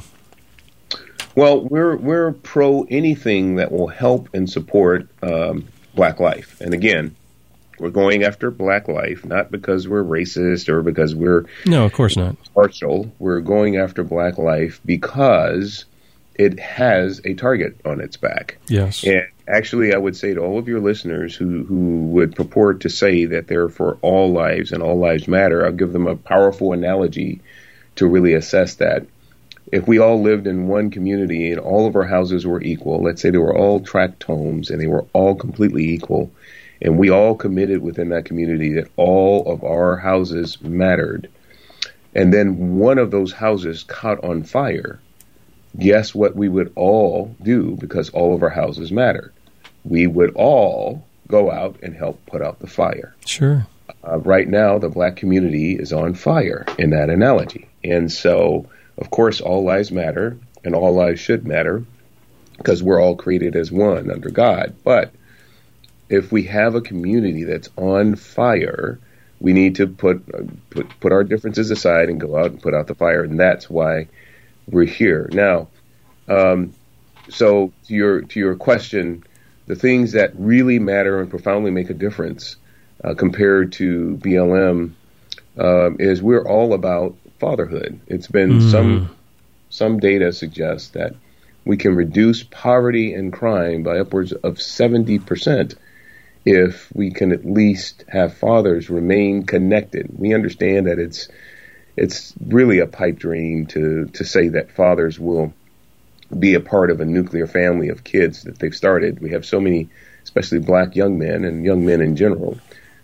Well, 1.35 1.61
we're 1.61 1.97
we're 1.97 2.32
pro 2.32 2.82
anything 2.90 3.56
that 3.56 3.70
will 3.70 3.87
help 3.88 4.28
and 4.35 4.50
support 4.50 5.08
um, 5.23 5.68
Black 5.94 6.18
life. 6.20 6.61
And 6.61 6.75
again, 6.75 7.14
We're 7.78 7.90
going 7.90 8.25
after 8.25 8.50
black 8.50 8.88
life, 8.88 9.25
not 9.25 9.50
because 9.50 9.87
we're 9.87 10.02
racist 10.02 10.68
or 10.68 10.82
because 10.82 11.14
we're 11.14 11.44
no, 11.64 11.85
of 11.85 11.92
course 11.92 12.16
not 12.16 12.37
partial. 12.54 13.12
We're 13.18 13.40
going 13.40 13.76
after 13.76 14.02
black 14.02 14.37
life 14.38 14.80
because 14.85 15.85
it 16.35 16.58
has 16.58 17.20
a 17.25 17.35
target 17.35 17.80
on 17.85 18.00
its 18.00 18.16
back. 18.16 18.58
Yes, 18.68 19.04
and 19.04 19.26
actually, 19.49 19.95
I 19.95 19.99
would 19.99 20.17
say 20.17 20.35
to 20.35 20.40
all 20.40 20.59
of 20.59 20.69
your 20.69 20.81
listeners 20.81 21.35
who 21.35 21.64
who 21.64 22.07
would 22.09 22.37
purport 22.37 22.81
to 22.81 22.90
say 22.90 23.25
that 23.26 23.47
they're 23.47 23.69
for 23.69 23.99
all 24.02 24.33
lives 24.33 24.73
and 24.73 24.83
all 24.83 24.99
lives 24.99 25.26
matter, 25.26 25.64
I'll 25.64 25.73
give 25.73 25.93
them 25.93 26.07
a 26.07 26.17
powerful 26.17 26.73
analogy 26.73 27.40
to 27.97 28.07
really 28.07 28.35
assess 28.35 28.75
that. 28.76 29.07
If 29.71 29.87
we 29.87 29.99
all 29.99 30.23
lived 30.23 30.47
in 30.47 30.69
one 30.69 30.90
community 30.90 31.50
and 31.50 31.61
all 31.61 31.87
of 31.87 31.97
our 31.97 32.05
houses 32.05 32.47
were 32.47 32.62
equal, 32.62 33.02
let's 33.02 33.21
say 33.21 33.31
they 33.31 33.38
were 33.38 33.57
all 33.57 33.81
tract 33.81 34.23
homes 34.23 34.71
and 34.71 34.81
they 34.81 34.87
were 34.87 35.05
all 35.12 35.35
completely 35.35 35.90
equal 35.90 36.31
and 36.81 36.99
we 36.99 37.11
all 37.11 37.35
committed 37.35 37.83
within 37.83 38.11
that 38.11 38.25
community 38.25 38.75
that 38.75 38.90
all 38.97 39.50
of 39.50 39.64
our 39.64 39.97
houses 39.97 40.61
mattered, 40.62 41.28
and 42.14 42.33
then 42.33 42.76
one 42.78 42.99
of 42.99 43.11
those 43.11 43.33
houses 43.33 43.83
caught 43.83 44.23
on 44.25 44.43
fire, 44.45 45.00
guess 45.76 46.14
what 46.14 46.37
we 46.37 46.49
would 46.49 46.73
all 46.76 47.35
do 47.43 47.76
because 47.81 48.11
all 48.11 48.35
of 48.35 48.43
our 48.43 48.49
houses 48.49 48.93
mattered? 48.93 49.33
We 49.88 50.07
would 50.07 50.33
all 50.35 51.04
go 51.26 51.50
out 51.50 51.76
and 51.83 51.95
help 51.95 52.25
put 52.26 52.42
out 52.42 52.61
the 52.61 52.66
fire. 52.66 53.14
Sure. 53.25 53.66
Uh, 54.07 54.18
right 54.18 54.49
now, 54.49 54.78
the 54.78 54.88
black 54.88 55.16
community 55.16 55.75
is 55.75 55.92
on 55.92 56.14
fire 56.14 56.64
in 56.78 56.90
that 56.90 57.11
analogy. 57.11 57.68
And 57.83 58.11
so, 58.11 58.68
of 58.97 59.11
course, 59.11 59.40
all 59.40 59.64
lives 59.64 59.90
matter 59.90 60.38
and 60.64 60.75
all 60.75 60.95
lives 60.95 61.21
should 61.21 61.47
matter 61.47 61.85
because 62.57 62.83
we're 62.83 63.00
all 63.00 63.16
created 63.16 63.57
as 63.57 63.73
one 63.73 64.11
under 64.11 64.30
God. 64.30 64.75
But 64.85 65.12
if 66.09 66.33
we 66.33 66.45
have 66.45 66.75
a 66.75 66.80
community 66.80 67.45
that's 67.45 67.68
on 67.76 68.16
fire, 68.16 68.99
we 69.40 69.52
need 69.52 69.76
to 69.76 69.87
put 69.87 70.25
put 70.71 71.00
put 71.00 71.12
our 71.12 71.25
differences 71.25 71.71
aside 71.71 72.09
and 72.09 72.21
go 72.21 72.37
out 72.37 72.50
and 72.50 72.62
put 72.62 72.75
out 72.75 72.87
the 72.87 72.95
fire, 72.95 73.23
and 73.23 73.38
that's 73.38 73.71
why 73.71 74.09
we're 74.66 74.85
here 74.85 75.28
now. 75.33 75.68
Um, 76.28 76.75
so 77.28 77.73
to 77.87 77.95
your 77.95 78.23
to 78.23 78.40
your 78.40 78.57
question, 78.57 79.25
the 79.68 79.76
things 79.76 80.12
that 80.12 80.32
really 80.34 80.78
matter 80.78 81.20
and 81.20 81.30
profoundly 81.30 81.70
make 81.70 81.90
a 81.90 81.94
difference 81.94 82.56
uh, 83.04 83.14
compared 83.14 83.70
to 83.72 84.18
BLM 84.20 84.92
um, 85.58 85.96
is 86.00 86.22
we're 86.22 86.44
all 86.44 86.72
about 86.72 87.14
fatherhood. 87.38 88.00
It's 88.08 88.26
been 88.26 88.60
mm. 88.60 88.70
some 88.70 89.16
some 89.70 90.00
data 90.00 90.32
suggests 90.32 90.88
that 90.90 91.14
we 91.66 91.76
can 91.76 91.94
reduce 91.94 92.42
poverty 92.42 93.12
and 93.12 93.30
crime 93.30 93.82
by 93.82 93.98
upwards 93.98 94.32
of 94.32 94.60
seventy 94.60 95.18
percent 95.18 95.75
if 96.46 96.90
we 96.94 97.10
can 97.10 97.30
at 97.30 97.44
least 97.44 98.04
have 98.08 98.38
fathers 98.38 98.88
remain 98.88 99.44
connected. 99.44 100.18
We 100.18 100.32
understand 100.32 100.87
that 100.87 100.98
it's 100.98 101.28
it's 101.94 102.32
really 102.42 102.78
a 102.78 102.87
pipe 102.87 103.18
dream 103.18 103.66
to 103.66 104.06
to 104.14 104.25
say 104.25 104.48
that 104.48 104.72
fathers 104.72 105.20
will 105.20 105.52
be 106.37 106.54
a 106.54 106.61
part 106.61 106.90
of 106.90 107.00
a 107.00 107.04
nuclear 107.04 107.47
family 107.47 107.88
of 107.88 108.04
kids 108.04 108.42
that 108.44 108.58
they've 108.58 108.75
started. 108.75 109.20
We 109.20 109.30
have 109.30 109.47
so 109.47 109.61
many, 109.61 109.88
especially 110.25 110.58
black 110.58 110.97
young 110.97 111.18
men 111.18 111.44
and 111.44 111.64
young 111.64 111.85
men 111.85 112.00
in 112.00 112.16
general, 112.16 112.58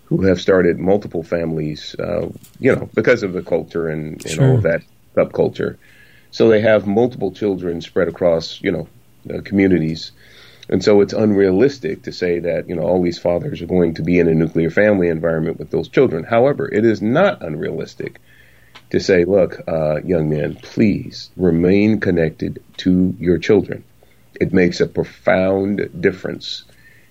who 0.04 0.22
have 0.22 0.40
started 0.40 0.78
multiple 0.78 1.22
families, 1.22 1.94
uh, 1.98 2.28
you 2.58 2.74
know, 2.74 2.88
because 2.94 3.22
of 3.22 3.32
the 3.32 3.42
culture 3.42 3.88
and, 3.88 4.22
and 4.24 4.30
sure. 4.30 4.48
all 4.48 4.56
of 4.56 4.62
that 4.62 4.82
subculture. 5.16 5.78
So 6.30 6.48
they 6.48 6.60
have 6.60 6.86
multiple 6.86 7.32
children 7.32 7.80
spread 7.80 8.08
across, 8.08 8.60
you 8.60 8.72
know, 8.72 8.88
uh, 9.32 9.40
communities 9.42 10.12
and 10.68 10.82
so 10.82 11.00
it's 11.00 11.12
unrealistic 11.12 12.02
to 12.04 12.12
say 12.12 12.38
that, 12.40 12.68
you 12.68 12.74
know, 12.74 12.84
all 12.84 13.02
these 13.02 13.18
fathers 13.18 13.60
are 13.60 13.66
going 13.66 13.94
to 13.94 14.02
be 14.02 14.18
in 14.18 14.28
a 14.28 14.34
nuclear 14.34 14.70
family 14.70 15.08
environment 15.08 15.58
with 15.58 15.70
those 15.70 15.88
children. 15.88 16.24
However, 16.24 16.70
it 16.72 16.84
is 16.84 17.02
not 17.02 17.42
unrealistic 17.42 18.20
to 18.94 19.00
say, 19.00 19.24
look, 19.24 19.60
uh, 19.66 20.00
young 20.04 20.30
man, 20.30 20.54
please 20.54 21.30
remain 21.36 21.98
connected 21.98 22.62
to 22.76 23.12
your 23.18 23.38
children. 23.38 23.82
It 24.40 24.52
makes 24.52 24.80
a 24.80 24.86
profound 24.86 26.00
difference 26.00 26.62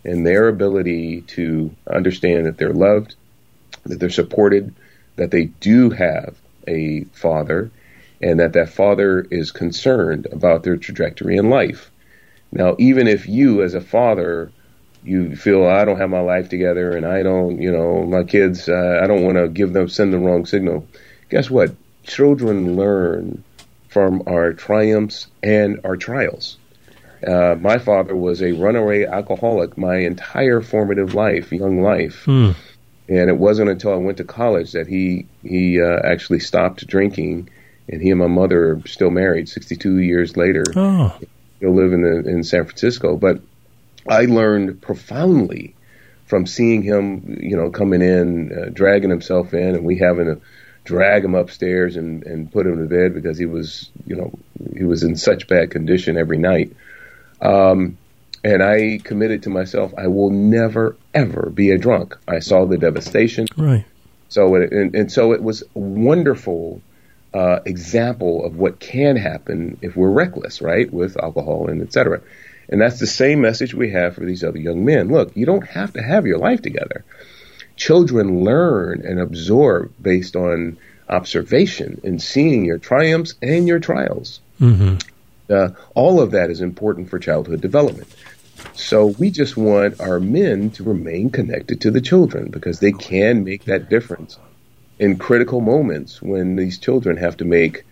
in 0.06 0.24
their 0.24 0.48
ability 0.48 1.22
to 1.22 1.76
understand 1.86 2.46
that 2.46 2.58
they're 2.58 2.72
loved, 2.74 3.16
that 3.84 4.00
they're 4.00 4.10
supported, 4.10 4.74
that 5.18 5.32
they 5.32 5.46
do 5.46 5.90
have 5.90 6.38
a 6.70 7.04
father, 7.12 7.70
and 8.22 8.40
that 8.40 8.54
that 8.54 8.70
father 8.70 9.20
is 9.30 9.52
concerned 9.52 10.28
about 10.32 10.64
their 10.64 10.78
trajectory 10.78 11.36
in 11.36 11.50
life. 11.50 11.92
Now, 12.54 12.78
even 12.80 13.10
if 13.10 13.28
you, 13.28 13.62
as 13.62 13.74
a 13.74 13.82
father, 13.82 14.54
you 15.04 15.36
feel 15.36 15.66
I 15.66 15.84
don't 15.84 16.00
have 16.00 16.10
my 16.10 16.22
life 16.22 16.48
together 16.48 16.96
and 16.96 17.06
I 17.06 17.24
don't, 17.24 17.62
you 17.62 17.74
know, 17.74 18.06
my 18.06 18.24
kids, 18.24 18.70
uh, 18.70 19.02
I 19.04 19.08
don't 19.08 19.24
want 19.24 19.36
to 19.36 19.50
give 19.50 19.74
them 19.74 19.90
send 19.90 20.14
the 20.14 20.18
wrong 20.18 20.46
signal. 20.46 20.88
Guess 21.34 21.50
what? 21.50 21.76
Children 22.04 22.76
learn 22.76 23.44
from 23.90 24.24
our 24.28 24.54
triumphs 24.54 25.28
and 25.42 25.80
our 25.84 25.98
trials. 25.98 26.58
Uh, 27.26 27.56
my 27.60 27.80
father 27.80 28.16
was 28.16 28.44
a 28.44 28.52
runaway 28.52 29.06
alcoholic 29.06 29.76
my 29.76 29.98
entire 29.98 30.62
formative 30.62 31.16
life, 31.16 31.52
young 31.52 31.82
life. 31.82 32.26
Hmm. 32.26 32.52
And 33.10 33.32
it 33.32 33.38
wasn't 33.38 33.72
until 33.72 33.94
I 33.94 33.98
went 33.98 34.18
to 34.18 34.24
college 34.24 34.74
that 34.74 34.86
he 34.88 35.26
he 35.42 35.82
uh, 35.82 36.02
actually 36.04 36.40
stopped 36.40 36.86
drinking, 36.86 37.50
and 37.90 38.00
he 38.00 38.12
and 38.12 38.20
my 38.20 38.28
mother 38.28 38.74
are 38.74 38.88
still 38.88 39.10
married, 39.10 39.50
62 39.50 39.98
years 39.98 40.38
later. 40.38 40.64
Oh 40.76 41.18
still 41.64 41.74
live 41.74 41.94
in 41.94 42.02
the, 42.02 42.30
in 42.30 42.44
San 42.44 42.66
Francisco, 42.66 43.16
but 43.16 43.40
I 44.08 44.26
learned 44.26 44.82
profoundly 44.82 45.76
from 46.26 46.46
seeing 46.46 46.82
him, 46.84 47.40
you 47.42 47.56
know, 47.56 47.72
coming 47.72 48.02
in, 48.02 48.52
uh, 48.52 48.70
dragging 48.74 49.10
himself 49.10 49.54
in, 49.54 49.76
and 49.76 49.86
we 49.86 49.98
having 49.98 50.26
to 50.26 50.42
drag 50.84 51.24
him 51.24 51.36
upstairs 51.36 51.96
and, 51.96 52.24
and 52.24 52.52
put 52.52 52.66
him 52.66 52.78
to 52.78 52.86
bed 52.86 53.14
because 53.14 53.38
he 53.38 53.46
was, 53.46 53.90
you 54.06 54.16
know, 54.16 54.32
he 54.76 54.84
was 54.84 55.04
in 55.04 55.16
such 55.16 55.48
bad 55.48 55.72
condition 55.72 56.18
every 56.18 56.38
night. 56.38 56.76
Um, 57.42 57.98
and 58.44 58.62
I 58.62 59.00
committed 59.04 59.44
to 59.44 59.50
myself, 59.50 59.94
I 59.98 60.08
will 60.08 60.30
never 60.30 60.98
ever 61.14 61.50
be 61.50 61.72
a 61.72 61.78
drunk. 61.78 62.18
I 62.28 62.40
saw 62.40 62.66
the 62.66 62.78
devastation. 62.78 63.48
Right. 63.56 63.86
So 64.30 64.56
it, 64.56 64.72
and, 64.74 64.96
and 64.96 65.12
so 65.12 65.32
it 65.34 65.42
was 65.42 65.62
a 65.62 65.80
wonderful 65.80 66.82
uh, 67.34 67.60
example 67.66 68.46
of 68.46 68.58
what 68.58 68.80
can 68.80 69.16
happen 69.16 69.78
if 69.82 69.96
we're 69.96 70.10
reckless, 70.10 70.62
right, 70.62 70.92
with 70.92 71.22
alcohol 71.22 71.68
and 71.68 71.82
etc. 71.82 72.22
And 72.70 72.82
that's 72.82 73.00
the 73.00 73.08
same 73.08 73.42
message 73.42 73.74
we 73.74 73.92
have 73.92 74.16
for 74.16 74.26
these 74.26 74.44
other 74.44 74.60
young 74.60 74.86
men. 74.86 75.10
Look, 75.10 75.36
you 75.36 75.46
don't 75.46 75.68
have 75.68 75.94
to 75.94 76.02
have 76.02 76.26
your 76.26 76.38
life 76.38 76.62
together. 76.62 77.04
Children 77.84 78.46
learn 78.46 79.02
and 79.06 79.20
absorb 79.20 79.92
based 80.02 80.38
on 80.38 80.78
observation 81.10 82.00
and 82.06 82.22
seeing 82.22 82.64
your 82.64 82.78
triumphs 82.78 83.36
and 83.42 83.68
your 83.68 83.80
trials. 83.80 84.40
Mm-hmm. 84.62 84.96
Uh, 85.50 85.70
all 85.94 86.22
of 86.22 86.32
that 86.32 86.50
is 86.50 86.62
important 86.62 87.10
for 87.10 87.20
childhood 87.20 87.60
development. 87.60 88.08
So 88.74 89.08
we 89.08 89.32
just 89.32 89.58
want 89.58 90.00
our 90.00 90.22
men 90.22 90.72
to 90.72 90.84
remain 90.84 91.30
connected 91.30 91.82
to 91.82 91.92
the 91.92 92.00
children 92.00 92.50
because 92.52 92.80
they 92.80 92.94
can 92.94 93.44
make 93.44 93.66
that 93.66 93.90
difference 93.90 94.38
in 94.98 95.18
critical 95.18 95.60
moments 95.60 96.22
when 96.22 96.56
these 96.56 96.78
children 96.78 97.18
have 97.18 97.36
to 97.38 97.46
make 97.46 97.84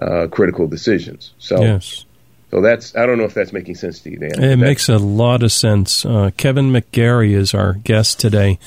uh, 0.00 0.28
critical 0.30 0.66
decisions. 0.66 1.34
So, 1.38 1.60
yes. 1.60 2.06
so 2.50 2.62
that's 2.62 2.96
I 2.96 3.04
don't 3.04 3.18
know 3.18 3.24
if 3.24 3.34
that's 3.34 3.52
making 3.52 3.74
sense 3.74 4.00
to 4.00 4.10
you, 4.10 4.18
Dan. 4.18 4.42
It 4.42 4.56
makes 4.56 4.88
a 4.88 4.96
lot 4.96 5.42
of 5.42 5.52
sense. 5.52 6.06
Uh, 6.06 6.30
Kevin 6.38 6.72
McGary 6.72 7.32
is 7.34 7.52
our 7.52 7.74
guest 7.74 8.18
today. 8.18 8.58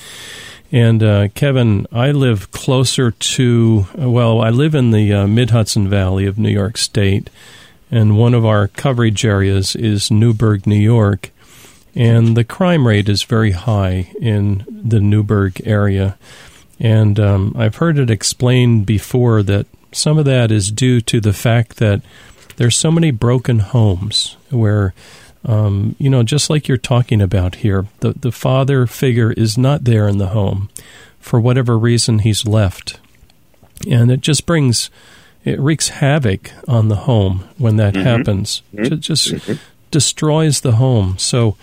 And 0.71 1.01
uh, 1.01 1.27
Kevin, 1.29 1.87
I 1.91 2.11
live 2.11 2.51
closer 2.51 3.11
to, 3.11 3.87
well, 3.95 4.41
I 4.41 4.49
live 4.49 4.75
in 4.75 4.91
the 4.91 5.13
uh, 5.13 5.27
Mid 5.27 5.51
Hudson 5.51 5.89
Valley 5.89 6.25
of 6.25 6.37
New 6.37 6.49
York 6.49 6.77
State, 6.77 7.29
and 7.89 8.17
one 8.17 8.33
of 8.33 8.45
our 8.45 8.67
coverage 8.67 9.23
areas 9.23 9.75
is 9.75 10.11
Newburgh, 10.11 10.67
New 10.67 10.75
York. 10.75 11.31
And 11.95 12.37
the 12.37 12.43
crime 12.43 12.85
rate 12.85 13.09
is 13.09 13.23
very 13.23 13.51
high 13.51 14.11
in 14.21 14.65
the 14.69 14.99
Newburgh 14.99 15.59
area. 15.65 16.17
And 16.79 17.19
um, 17.19 17.55
I've 17.57 17.77
heard 17.77 17.97
it 17.97 18.11
explained 18.11 18.85
before 18.85 19.41
that 19.43 19.65
some 19.91 20.17
of 20.17 20.25
that 20.25 20.51
is 20.51 20.69
due 20.69 21.01
to 21.01 21.19
the 21.19 21.33
fact 21.33 21.77
that 21.77 22.01
there's 22.57 22.75
so 22.75 22.91
many 22.91 23.09
broken 23.11 23.59
homes 23.59 24.35
where, 24.49 24.93
um, 25.45 25.95
you 25.99 26.09
know, 26.09 26.23
just 26.23 26.49
like 26.49 26.67
you're 26.67 26.77
talking 26.77 27.21
about 27.21 27.55
here, 27.55 27.87
the, 27.99 28.13
the 28.13 28.31
father 28.31 28.85
figure 28.85 29.31
is 29.31 29.57
not 29.57 29.83
there 29.83 30.07
in 30.07 30.17
the 30.17 30.27
home 30.27 30.69
for 31.19 31.39
whatever 31.39 31.77
reason 31.77 32.19
he's 32.19 32.45
left. 32.45 32.99
And 33.89 34.11
it 34.11 34.21
just 34.21 34.45
brings, 34.45 34.89
it 35.45 35.59
wreaks 35.59 35.89
havoc 35.89 36.51
on 36.67 36.87
the 36.87 36.95
home 36.95 37.47
when 37.57 37.77
that 37.77 37.93
mm-hmm. 37.93 38.03
happens. 38.03 38.61
Mm-hmm. 38.73 38.93
It 38.93 38.99
just 38.99 39.27
mm-hmm. 39.31 39.53
destroys 39.91 40.61
the 40.61 40.73
home. 40.73 41.17
So, 41.17 41.55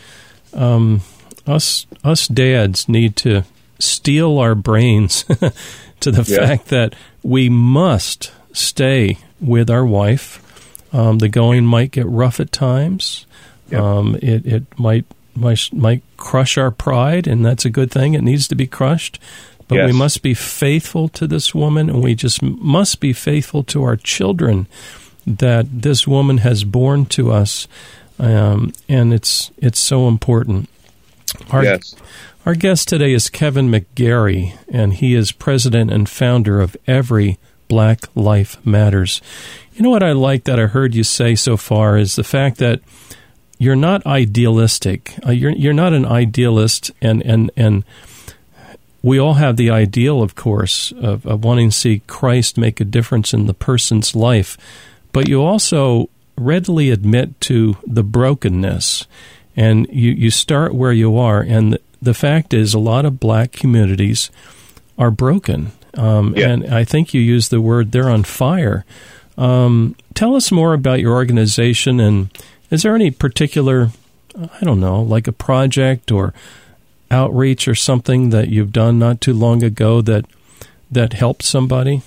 um, 0.53 1.01
us 1.47 1.87
us 2.03 2.27
dads 2.27 2.89
need 2.89 3.17
to 3.17 3.43
steel 3.79 4.39
our 4.39 4.55
brains 4.55 5.25
to 6.01 6.11
the 6.11 6.23
yeah. 6.23 6.47
fact 6.47 6.69
that 6.69 6.95
we 7.23 7.49
must 7.49 8.33
stay 8.53 9.19
with 9.41 9.71
our 9.71 9.85
wife. 9.85 10.41
Um, 10.93 11.19
the 11.19 11.29
going 11.29 11.67
might 11.67 11.91
get 11.91 12.07
rough 12.07 12.39
at 12.39 12.53
times. 12.53 13.27
Yep. 13.71 13.81
Um, 13.81 14.15
it, 14.17 14.47
it 14.47 14.79
might 14.79 15.07
might, 15.37 15.69
might 15.73 16.03
crush 16.17 16.57
our 16.57 16.71
pride, 16.71 17.27
and 17.27 17.45
that's 17.45 17.65
a 17.65 17.71
good 17.71 17.91
thing. 17.91 18.15
It 18.15 18.23
needs 18.23 18.49
to 18.49 18.55
be 18.55 18.67
crushed. 18.67 19.19
But 19.67 19.77
yes. 19.77 19.93
we 19.93 19.99
must 19.99 20.23
be 20.23 20.35
faithful 20.35 21.09
to 21.11 21.27
this 21.27 21.55
woman, 21.55 21.89
and 21.89 22.03
we 22.03 22.15
just 22.15 22.43
must 22.43 23.01
be 23.01 23.13
faithful 23.13 23.65
to 23.65 23.83
our 23.83 23.97
children 23.97 24.67
that 25.27 25.83
this 25.83 26.07
woman 26.07 26.39
has 26.39 26.65
born 26.65 27.07
to 27.07 27.33
us. 27.33 27.67
Um, 28.19 28.73
and 28.89 29.13
it's 29.13 29.51
it's 29.57 29.81
so 29.81 30.07
important. 30.07 30.69
Our, 31.51 31.65
yes. 31.65 31.97
Our 32.47 32.55
guest 32.55 32.89
today 32.89 33.15
is 33.15 33.31
Kevin 33.31 33.71
McGary, 33.71 34.57
and 34.69 34.93
he 34.93 35.15
is 35.15 35.33
president 35.33 35.91
and 35.91 36.09
founder 36.09 36.61
of 36.61 36.77
Every 36.87 37.39
Black 37.69 38.05
Life 38.15 38.65
Matters. 38.67 39.23
You 39.73 39.83
know 39.83 39.91
what 39.91 40.03
I 40.03 40.13
like 40.13 40.45
that 40.45 40.61
I 40.61 40.67
heard 40.67 40.95
you 40.95 41.05
say 41.05 41.35
so 41.35 41.57
far 41.57 41.97
is 41.97 42.17
the 42.17 42.23
fact 42.23 42.59
that 42.59 42.81
you're 43.59 43.77
not 43.77 44.05
idealistic. 44.07 45.15
Uh, 45.27 45.31
you're 45.31 45.53
you're 45.53 45.73
not 45.73 45.93
an 45.93 46.07
idealist, 46.07 46.91
and 47.01 47.23
and 47.23 47.51
and 47.57 47.85
we 49.03 49.19
all 49.19 49.35
have 49.35 49.57
the 49.57 49.71
ideal, 49.71 50.23
of 50.23 50.35
course, 50.35 50.93
of, 50.93 51.27
of 51.27 51.45
wanting 51.45 51.69
to 51.69 51.77
see 51.77 52.03
Christ 52.07 52.57
make 52.57 52.81
a 52.81 52.85
difference 52.85 53.35
in 53.35 53.47
the 53.47 53.55
person's 53.55 54.17
life, 54.17 54.57
but 55.13 55.29
you 55.29 55.43
also 55.43 56.09
readily 56.37 56.91
admit 56.91 57.41
to 57.43 57.77
the 57.87 58.03
brokenness, 58.03 59.07
and 59.57 59.87
you 59.91 60.11
you 60.13 60.31
start 60.31 60.75
where 60.75 60.93
you 60.93 61.17
are, 61.19 61.41
and 61.41 61.79
the 62.01 62.15
fact 62.15 62.53
is, 62.53 62.75
a 62.75 62.79
lot 62.79 63.05
of 63.05 63.21
black 63.21 63.53
communities 63.53 64.31
are 64.99 65.11
broken. 65.11 65.73
Um, 65.95 66.35
yeah. 66.37 66.49
And 66.49 66.75
I 66.75 66.85
think 66.85 67.15
you 67.15 67.21
used 67.21 67.51
the 67.51 67.61
word 67.61 67.93
they're 67.93 68.11
on 68.11 68.25
fire. 68.25 68.85
Um, 69.39 69.97
tell 70.15 70.35
us 70.35 70.53
more 70.53 70.75
about 70.75 71.01
your 71.01 71.15
organization, 71.15 72.01
and 72.01 72.31
is 72.71 72.83
there 72.83 72.95
any 72.95 73.11
particular, 73.11 73.91
I 74.37 74.65
don't 74.65 74.81
know, 74.81 75.03
like 75.03 75.27
a 75.27 75.33
project 75.33 76.11
or 76.11 76.35
outreach 77.11 77.69
or 77.69 77.75
something 77.75 78.31
that 78.31 78.49
you've 78.49 78.73
done 78.73 78.99
not 78.99 79.21
too 79.21 79.35
long 79.35 79.63
ago 79.63 80.01
that 80.03 80.27
that 80.91 81.13
helped 81.13 81.43
somebody? 81.43 82.03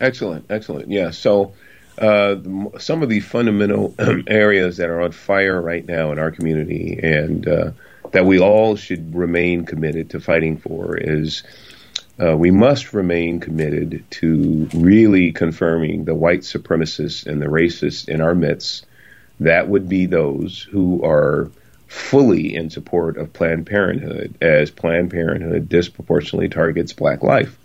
Excellent, 0.00 0.46
excellent. 0.50 0.90
Yeah. 0.90 1.10
So 1.10 1.52
uh, 1.98 2.36
some 2.78 3.02
of 3.02 3.08
the 3.08 3.20
fundamental 3.20 3.94
areas 4.26 4.78
that 4.78 4.88
are 4.88 5.02
on 5.02 5.12
fire 5.12 5.60
right 5.60 5.86
now 5.86 6.12
in 6.12 6.18
our 6.18 6.30
community, 6.30 6.98
and 7.02 7.46
uh, 7.46 7.70
that 8.12 8.24
we 8.24 8.40
all 8.40 8.76
should 8.76 9.14
remain 9.14 9.64
committed 9.64 10.10
to 10.10 10.20
fighting 10.20 10.56
for 10.56 10.96
is 10.96 11.42
uh, 12.22 12.36
we 12.36 12.50
must 12.50 12.92
remain 12.92 13.40
committed 13.40 14.04
to 14.10 14.68
really 14.74 15.32
confirming 15.32 16.04
the 16.04 16.14
white 16.14 16.40
supremacists 16.40 17.26
and 17.26 17.40
the 17.40 17.46
racists 17.46 18.08
in 18.08 18.20
our 18.20 18.34
midst. 18.34 18.86
That 19.40 19.68
would 19.68 19.88
be 19.88 20.06
those 20.06 20.62
who 20.62 21.04
are 21.04 21.50
fully 21.86 22.54
in 22.54 22.70
support 22.70 23.16
of 23.16 23.32
Planned 23.32 23.66
Parenthood, 23.66 24.36
as 24.40 24.70
Planned 24.70 25.10
Parenthood 25.10 25.68
disproportionately 25.68 26.48
targets 26.48 26.92
black 26.92 27.22
life. 27.22 27.58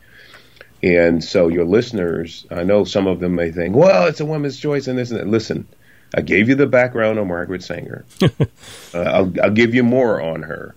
And 0.81 1.23
so, 1.23 1.47
your 1.47 1.65
listeners, 1.65 2.45
I 2.49 2.63
know 2.63 2.83
some 2.83 3.07
of 3.07 3.19
them 3.19 3.35
may 3.35 3.51
think, 3.51 3.75
well, 3.75 4.07
it's 4.07 4.19
a 4.19 4.25
woman's 4.25 4.59
choice 4.59 4.87
and 4.87 4.97
this 4.97 5.11
and 5.11 5.19
that. 5.19 5.27
Listen, 5.27 5.67
I 6.13 6.21
gave 6.21 6.49
you 6.49 6.55
the 6.55 6.67
background 6.67 7.19
on 7.19 7.27
Margaret 7.27 7.63
Sanger. 7.63 8.05
uh, 8.21 8.37
I'll, 8.93 9.33
I'll, 9.41 9.51
give 9.51 9.75
you 9.75 9.83
more 9.83 10.21
on 10.21 10.43
her. 10.43 10.75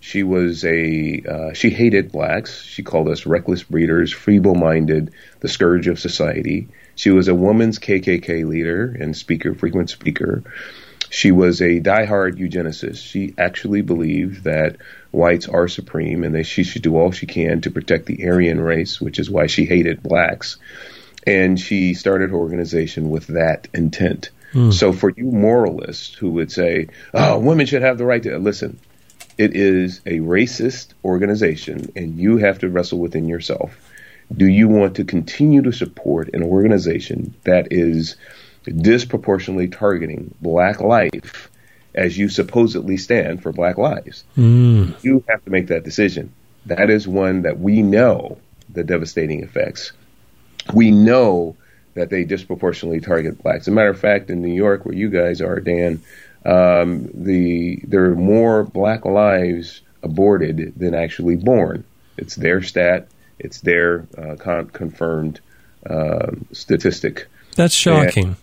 She 0.00 0.22
was 0.22 0.64
a 0.64 1.22
uh, 1.28 1.52
she 1.54 1.70
hated 1.70 2.12
blacks. 2.12 2.62
She 2.62 2.82
called 2.82 3.08
us 3.08 3.26
reckless 3.26 3.64
breeders, 3.64 4.12
feeble-minded, 4.12 5.12
the 5.40 5.48
scourge 5.48 5.88
of 5.88 5.98
society. 5.98 6.68
She 6.98 7.10
was 7.10 7.28
a 7.28 7.34
woman's 7.34 7.78
KKK 7.78 8.44
leader 8.44 8.96
and 8.98 9.16
speaker, 9.16 9.54
frequent 9.54 9.88
speaker. 9.88 10.42
She 11.10 11.30
was 11.30 11.62
a 11.62 11.80
diehard 11.80 12.38
eugenicist. 12.38 13.08
She 13.08 13.34
actually 13.38 13.82
believed 13.82 14.42
that 14.42 14.78
whites 15.12 15.46
are 15.46 15.68
supreme 15.68 16.24
and 16.24 16.34
that 16.34 16.46
she 16.46 16.64
should 16.64 16.82
do 16.82 16.96
all 16.96 17.12
she 17.12 17.26
can 17.26 17.60
to 17.60 17.70
protect 17.70 18.06
the 18.06 18.26
Aryan 18.26 18.60
race, 18.60 19.00
which 19.00 19.20
is 19.20 19.30
why 19.30 19.46
she 19.46 19.64
hated 19.64 20.02
blacks. 20.02 20.56
And 21.24 21.58
she 21.58 21.94
started 21.94 22.30
her 22.30 22.36
organization 22.36 23.10
with 23.10 23.28
that 23.28 23.68
intent. 23.72 24.30
Mm. 24.52 24.72
So 24.72 24.92
for 24.92 25.10
you 25.16 25.26
moralists 25.26 26.14
who 26.14 26.30
would 26.30 26.50
say, 26.50 26.88
"Oh, 27.14 27.38
women 27.38 27.66
should 27.66 27.82
have 27.82 27.98
the 27.98 28.06
right 28.06 28.24
to 28.24 28.38
listen," 28.38 28.80
it 29.36 29.54
is 29.54 30.00
a 30.04 30.18
racist 30.18 30.94
organization, 31.04 31.92
and 31.94 32.18
you 32.18 32.38
have 32.38 32.58
to 32.58 32.68
wrestle 32.68 32.98
within 32.98 33.28
yourself. 33.28 33.87
Do 34.34 34.46
you 34.46 34.68
want 34.68 34.96
to 34.96 35.04
continue 35.04 35.62
to 35.62 35.72
support 35.72 36.30
an 36.34 36.42
organization 36.42 37.34
that 37.44 37.68
is 37.70 38.16
disproportionately 38.64 39.68
targeting 39.68 40.34
black 40.40 40.80
life 40.80 41.50
as 41.94 42.18
you 42.18 42.28
supposedly 42.28 42.96
stand 42.96 43.42
for 43.42 43.52
black 43.52 43.78
lives? 43.78 44.24
Mm. 44.36 45.02
You 45.02 45.24
have 45.28 45.44
to 45.44 45.50
make 45.50 45.68
that 45.68 45.84
decision. 45.84 46.32
That 46.66 46.90
is 46.90 47.08
one 47.08 47.42
that 47.42 47.58
we 47.58 47.82
know 47.82 48.38
the 48.68 48.84
devastating 48.84 49.42
effects. 49.42 49.92
We 50.74 50.90
know 50.90 51.56
that 51.94 52.10
they 52.10 52.24
disproportionately 52.24 53.00
target 53.00 53.42
blacks. 53.42 53.62
As 53.62 53.68
a 53.68 53.72
matter 53.72 53.90
of 53.90 53.98
fact, 53.98 54.30
in 54.30 54.42
New 54.42 54.52
York, 54.54 54.84
where 54.84 54.94
you 54.94 55.08
guys 55.08 55.40
are, 55.40 55.58
Dan, 55.60 56.02
um, 56.44 57.08
the 57.14 57.80
there 57.84 58.04
are 58.04 58.14
more 58.14 58.64
black 58.64 59.04
lives 59.04 59.80
aborted 60.02 60.74
than 60.76 60.94
actually 60.94 61.36
born. 61.36 61.84
It's 62.16 62.36
their 62.36 62.62
stat. 62.62 63.08
It's 63.38 63.60
their 63.60 64.06
uh, 64.16 64.36
con- 64.36 64.68
confirmed 64.68 65.40
uh, 65.88 66.32
statistic. 66.52 67.28
That's 67.56 67.74
shocking. 67.74 68.26
And 68.26 68.36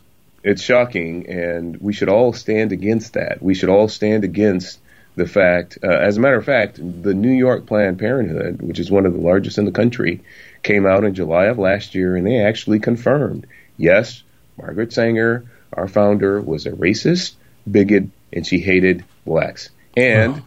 it's 0.43 0.61
shocking, 0.61 1.27
and 1.27 1.77
we 1.81 1.93
should 1.93 2.09
all 2.09 2.31
stand 2.33 2.71
against 2.71 3.13
that. 3.13 3.41
We 3.41 3.55
should 3.55 3.69
all 3.69 3.87
stand 3.87 4.23
against 4.23 4.79
the 5.15 5.27
fact. 5.27 5.79
Uh, 5.83 5.87
as 5.87 6.17
a 6.17 6.19
matter 6.19 6.35
of 6.35 6.45
fact, 6.45 6.75
the 6.77 7.13
New 7.13 7.31
York 7.31 7.65
Planned 7.65 7.99
Parenthood, 7.99 8.61
which 8.61 8.79
is 8.79 8.91
one 8.91 9.05
of 9.05 9.13
the 9.13 9.19
largest 9.19 9.57
in 9.57 9.65
the 9.65 9.71
country, 9.71 10.21
came 10.61 10.85
out 10.85 11.03
in 11.03 11.15
July 11.15 11.45
of 11.45 11.57
last 11.57 11.95
year, 11.95 12.15
and 12.15 12.27
they 12.27 12.37
actually 12.37 12.79
confirmed 12.79 13.47
yes, 13.77 14.23
Margaret 14.57 14.93
Sanger, 14.93 15.45
our 15.73 15.87
founder, 15.87 16.39
was 16.39 16.65
a 16.65 16.71
racist, 16.71 17.33
bigot, 17.69 18.05
and 18.31 18.45
she 18.45 18.59
hated 18.59 19.03
blacks. 19.25 19.69
And 19.97 20.43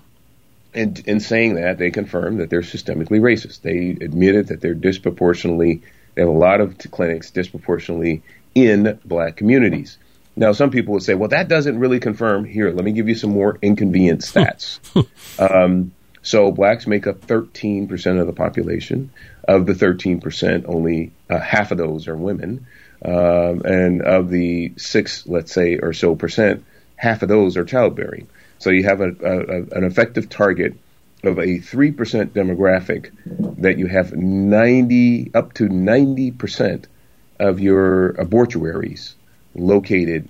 in, 0.79 0.97
in 1.07 1.21
saying 1.21 1.57
that, 1.57 1.79
they 1.79 1.91
confirm 1.91 2.37
that 2.39 2.51
they're 2.51 2.61
systemically 2.61 3.21
racist. 3.21 3.63
They 3.63 3.91
admitted 4.05 4.49
that 4.49 4.61
they're 4.61 4.75
disproportionately, 4.75 5.83
they 6.15 6.23
have 6.23 6.29
a 6.29 6.33
lot 6.33 6.61
of 6.61 6.79
clinics 6.79 7.33
disproportionately 7.33 8.23
in 8.55 9.01
black 9.05 9.37
communities. 9.37 9.99
Now, 10.37 10.53
some 10.53 10.71
people 10.71 10.95
would 10.95 11.03
say, 11.03 11.15
well, 11.15 11.31
that 11.31 11.49
doesn't 11.49 11.81
really 11.81 11.99
confirm. 11.99 12.45
Here, 12.45 12.71
let 12.71 12.85
me 12.85 12.93
give 12.93 13.09
you 13.09 13.17
some 13.17 13.31
more 13.31 13.59
inconvenient 13.61 14.21
stats. 14.21 14.79
um, 15.41 15.93
so, 16.23 16.53
blacks 16.53 16.87
make 16.87 17.09
up 17.09 17.27
13% 17.27 18.21
of 18.21 18.27
the 18.29 18.33
population. 18.33 19.11
Of 19.49 19.67
the 19.67 19.73
13%, 19.73 20.67
only 20.69 21.11
uh, 21.29 21.41
half 21.41 21.73
of 21.73 21.79
those 21.79 22.07
are 22.07 22.17
women. 22.17 22.67
Um, 23.05 23.63
and 23.65 24.03
of 24.03 24.29
the 24.29 24.75
six, 24.77 25.27
let's 25.27 25.53
say, 25.53 25.79
or 25.79 25.93
so 25.93 26.15
percent, 26.15 26.65
half 26.95 27.23
of 27.23 27.29
those 27.29 27.57
are 27.57 27.65
childbearing. 27.65 28.29
So 28.59 28.71
you 28.71 28.85
have 28.85 29.01
a, 29.01 29.09
a, 29.09 29.77
an 29.77 29.85
effective 29.85 30.29
target 30.29 30.75
of 31.25 31.39
a 31.39 31.59
3% 31.59 31.95
demographic 32.31 33.11
that 33.59 33.79
you 33.79 33.87
have 33.87 34.13
90, 34.13 35.33
up 35.35 35.55
to 35.55 35.69
90% 35.69 36.85
of 37.41 37.61
your 37.61 38.11
abortuaries 38.21 39.15
located 39.55 40.29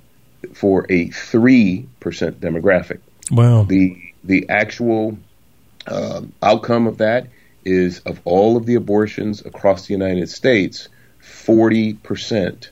for 0.54 0.84
a 0.88 1.08
3% 1.08 1.86
demographic. 2.00 3.00
Wow. 3.30 3.64
The, 3.64 4.12
the 4.24 4.48
actual 4.48 5.18
um, 5.86 6.32
outcome 6.42 6.86
of 6.86 6.98
that 6.98 7.28
is 7.64 8.00
of 8.00 8.20
all 8.24 8.56
of 8.56 8.66
the 8.66 8.76
abortions 8.76 9.44
across 9.44 9.86
the 9.86 9.94
United 9.94 10.30
States, 10.30 10.88
40%, 11.22 12.68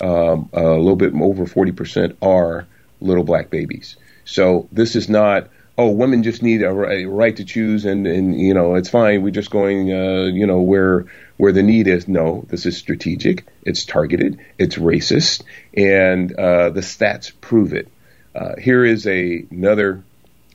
um, 0.00 0.48
a 0.52 0.62
little 0.62 0.96
bit 0.96 1.12
over 1.14 1.44
40% 1.44 2.16
are 2.22 2.66
little 3.00 3.24
black 3.24 3.50
babies. 3.50 3.96
So 4.30 4.68
this 4.70 4.94
is 4.94 5.08
not, 5.08 5.48
oh, 5.76 5.90
women 5.90 6.22
just 6.22 6.40
need 6.40 6.62
a, 6.62 6.72
right 6.72 7.36
to 7.36 7.44
choose 7.44 7.84
and, 7.84 8.06
and, 8.06 8.40
you 8.40 8.54
know, 8.54 8.76
it's 8.76 8.88
fine. 8.88 9.22
We're 9.22 9.30
just 9.30 9.50
going, 9.50 9.92
uh, 9.92 10.26
you 10.32 10.46
know, 10.46 10.60
where, 10.60 11.06
where 11.36 11.50
the 11.50 11.64
need 11.64 11.88
is. 11.88 12.06
No, 12.06 12.44
this 12.48 12.64
is 12.64 12.76
strategic. 12.76 13.44
It's 13.62 13.84
targeted. 13.84 14.38
It's 14.56 14.76
racist. 14.76 15.42
And, 15.76 16.32
uh, 16.32 16.70
the 16.70 16.80
stats 16.80 17.32
prove 17.40 17.72
it. 17.72 17.88
Uh, 18.32 18.54
here 18.56 18.84
is 18.84 19.04
a, 19.08 19.44
another, 19.50 20.04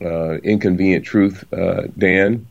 uh, 0.02 0.36
inconvenient 0.36 1.04
truth, 1.06 1.44
uh, 1.52 1.88
Dan. 1.98 2.48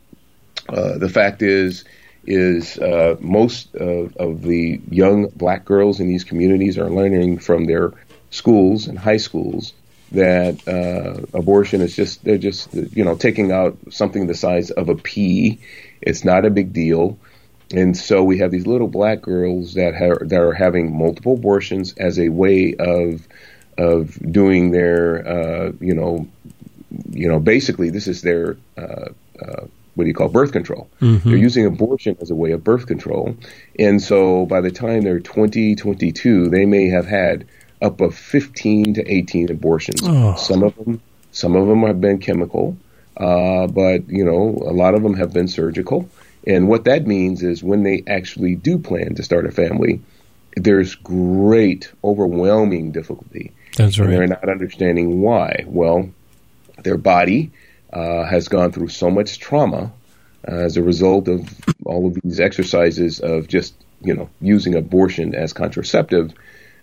Uh, 0.68 0.98
the 0.98 1.08
fact 1.08 1.40
is, 1.40 1.84
is 2.26 2.78
uh, 2.78 3.16
most 3.20 3.74
of, 3.76 4.14
of, 4.18 4.42
the 4.42 4.78
young 4.90 5.28
black 5.28 5.64
girls 5.64 6.00
in 6.00 6.08
these 6.08 6.24
communities 6.24 6.76
are 6.76 6.90
learning 6.90 7.38
from 7.38 7.64
their 7.64 7.92
schools 8.30 8.88
and 8.88 8.98
high 8.98 9.18
schools 9.18 9.72
that 10.12 10.66
uh, 10.68 11.26
abortion 11.36 11.80
is 11.80 11.96
just 11.96 12.24
they're 12.24 12.38
just 12.38 12.72
you 12.74 13.04
know 13.04 13.16
taking 13.16 13.52
out 13.52 13.76
something 13.90 14.26
the 14.26 14.34
size 14.34 14.70
of 14.70 14.88
a 14.88 14.94
pea. 14.94 15.58
It's 16.00 16.24
not 16.24 16.44
a 16.44 16.50
big 16.50 16.72
deal, 16.72 17.18
and 17.72 17.96
so 17.96 18.22
we 18.22 18.38
have 18.38 18.50
these 18.50 18.66
little 18.66 18.88
black 18.88 19.22
girls 19.22 19.74
that 19.74 19.94
ha- 19.94 20.24
that 20.24 20.40
are 20.40 20.52
having 20.52 20.96
multiple 20.96 21.34
abortions 21.34 21.94
as 21.94 22.18
a 22.18 22.28
way 22.28 22.74
of 22.78 23.26
of 23.76 24.18
doing 24.32 24.70
their 24.70 25.26
uh, 25.26 25.72
you 25.80 25.94
know 25.94 26.28
you 27.10 27.28
know, 27.28 27.40
basically 27.40 27.90
this 27.90 28.06
is 28.06 28.22
their 28.22 28.56
uh, 28.76 29.08
uh, 29.40 29.66
what 29.94 30.04
do 30.04 30.08
you 30.08 30.14
call 30.14 30.28
birth 30.28 30.52
control? 30.52 30.88
Mm-hmm. 31.00 31.28
They're 31.28 31.38
using 31.38 31.66
abortion 31.66 32.16
as 32.20 32.30
a 32.30 32.34
way 32.34 32.52
of 32.52 32.64
birth 32.64 32.86
control, 32.86 33.36
and 33.78 34.02
so 34.02 34.46
by 34.46 34.60
the 34.60 34.70
time 34.70 35.02
they're 35.02 35.20
20, 35.20 35.76
22, 35.76 36.48
they 36.48 36.66
may 36.66 36.88
have 36.88 37.06
had 37.06 37.46
up 37.84 38.00
of 38.00 38.14
15 38.14 38.94
to 38.94 39.12
18 39.12 39.50
abortions. 39.50 40.00
Oh. 40.02 40.34
Some 40.36 40.62
of 40.62 40.74
them, 40.76 41.00
some 41.32 41.54
of 41.54 41.68
them 41.68 41.82
have 41.82 42.00
been 42.00 42.18
chemical, 42.18 42.76
uh, 43.16 43.66
but 43.66 44.08
you 44.08 44.24
know, 44.24 44.58
a 44.66 44.72
lot 44.72 44.94
of 44.94 45.02
them 45.02 45.14
have 45.14 45.32
been 45.32 45.48
surgical. 45.48 46.08
And 46.46 46.68
what 46.68 46.84
that 46.84 47.06
means 47.06 47.42
is 47.42 47.62
when 47.62 47.82
they 47.82 48.02
actually 48.06 48.54
do 48.54 48.78
plan 48.78 49.14
to 49.14 49.22
start 49.22 49.46
a 49.46 49.50
family, 49.50 50.00
there's 50.56 50.94
great, 50.94 51.92
overwhelming 52.02 52.92
difficulty. 52.92 53.52
That's 53.76 53.98
And 53.98 54.10
they're 54.10 54.26
not 54.26 54.48
understanding 54.48 55.20
why. 55.20 55.64
Well, 55.66 56.10
their 56.82 56.98
body 56.98 57.50
uh, 57.92 58.24
has 58.24 58.48
gone 58.48 58.72
through 58.72 58.88
so 58.88 59.10
much 59.10 59.38
trauma 59.38 59.92
uh, 60.46 60.54
as 60.54 60.76
a 60.76 60.82
result 60.82 61.28
of 61.28 61.48
all 61.84 62.06
of 62.06 62.14
these 62.22 62.40
exercises 62.40 63.20
of 63.20 63.48
just, 63.48 63.74
you 64.00 64.14
know, 64.14 64.28
using 64.40 64.74
abortion 64.74 65.34
as 65.34 65.52
contraceptive 65.52 66.32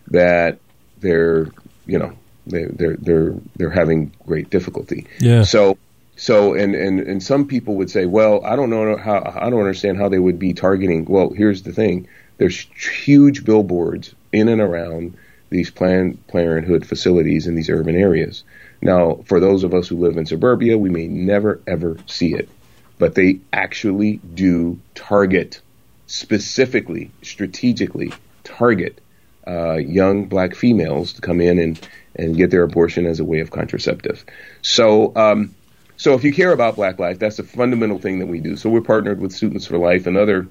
that 0.07 0.59
they're, 1.01 1.47
you 1.85 1.99
know, 1.99 2.13
they, 2.47 2.65
they're 2.65 2.97
they're 2.97 3.35
they're 3.55 3.69
having 3.69 4.13
great 4.25 4.49
difficulty. 4.49 5.07
Yeah. 5.19 5.43
So 5.43 5.77
so 6.15 6.53
and, 6.53 6.75
and 6.75 6.99
and 6.99 7.23
some 7.23 7.47
people 7.47 7.75
would 7.75 7.89
say, 7.89 8.05
well, 8.05 8.43
I 8.45 8.55
don't 8.55 8.69
know 8.69 8.97
how 8.97 9.21
I 9.35 9.49
don't 9.49 9.59
understand 9.59 9.97
how 9.97 10.09
they 10.09 10.19
would 10.19 10.39
be 10.39 10.53
targeting. 10.53 11.05
Well, 11.05 11.31
here's 11.31 11.63
the 11.63 11.73
thing: 11.73 12.07
there's 12.37 12.59
huge 12.59 13.43
billboards 13.43 14.15
in 14.31 14.47
and 14.47 14.61
around 14.61 15.17
these 15.49 15.69
Planned 15.69 16.25
Parenthood 16.27 16.85
facilities 16.85 17.45
in 17.45 17.55
these 17.55 17.69
urban 17.69 17.95
areas. 17.95 18.43
Now, 18.81 19.19
for 19.25 19.39
those 19.39 19.63
of 19.63 19.73
us 19.73 19.87
who 19.87 19.97
live 19.97 20.17
in 20.17 20.25
suburbia, 20.25 20.77
we 20.77 20.89
may 20.89 21.07
never 21.07 21.59
ever 21.67 21.97
see 22.07 22.33
it, 22.33 22.49
but 22.97 23.15
they 23.15 23.39
actually 23.53 24.17
do 24.33 24.79
target 24.95 25.61
specifically, 26.07 27.11
strategically 27.21 28.11
target 28.43 28.99
uh, 29.47 29.75
young 29.75 30.25
black 30.25 30.55
females 30.55 31.13
to 31.13 31.21
come 31.21 31.41
in 31.41 31.59
and, 31.59 31.87
and 32.15 32.35
get 32.35 32.51
their 32.51 32.63
abortion 32.63 33.05
as 33.05 33.19
a 33.19 33.25
way 33.25 33.39
of 33.39 33.51
contraceptive. 33.51 34.23
So, 34.61 35.15
um, 35.15 35.55
so 35.97 36.15
if 36.15 36.23
you 36.23 36.33
care 36.33 36.51
about 36.51 36.75
Black 36.75 36.97
life, 36.97 37.19
that's 37.19 37.37
a 37.37 37.43
fundamental 37.43 37.99
thing 37.99 38.19
that 38.19 38.27
we 38.27 38.39
do. 38.39 38.57
So 38.57 38.69
we're 38.69 38.81
partnered 38.81 39.21
with 39.21 39.31
Students 39.33 39.67
for 39.67 39.77
Life 39.77 40.07
and 40.07 40.17
other 40.17 40.47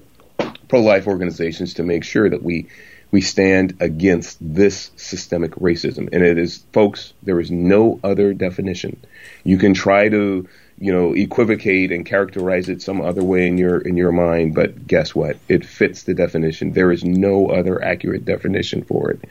pro-life 0.69 1.07
organizations 1.07 1.73
to 1.75 1.83
make 1.83 2.03
sure 2.05 2.29
that 2.29 2.41
we 2.41 2.69
we 3.11 3.19
stand 3.19 3.75
against 3.81 4.37
this 4.39 4.89
systemic 4.95 5.51
racism. 5.55 6.07
And 6.13 6.23
it 6.23 6.37
is, 6.37 6.63
folks, 6.71 7.13
there 7.21 7.41
is 7.41 7.51
no 7.51 7.99
other 8.03 8.33
definition. 8.33 9.01
You 9.43 9.57
can 9.57 9.73
try 9.73 10.07
to, 10.07 10.47
you 10.81 10.91
know, 10.91 11.13
equivocate 11.13 11.91
and 11.91 12.07
characterize 12.07 12.67
it 12.67 12.81
some 12.81 13.01
other 13.01 13.23
way 13.23 13.45
in 13.45 13.55
your 13.55 13.77
in 13.77 13.95
your 13.95 14.11
mind, 14.11 14.55
but 14.55 14.87
guess 14.87 15.13
what? 15.13 15.37
It 15.47 15.63
fits 15.63 16.03
the 16.03 16.15
definition. 16.15 16.73
There 16.73 16.91
is 16.91 17.03
no 17.03 17.49
other 17.49 17.83
accurate 17.83 18.25
definition 18.25 18.83
for 18.83 19.11
it. 19.11 19.21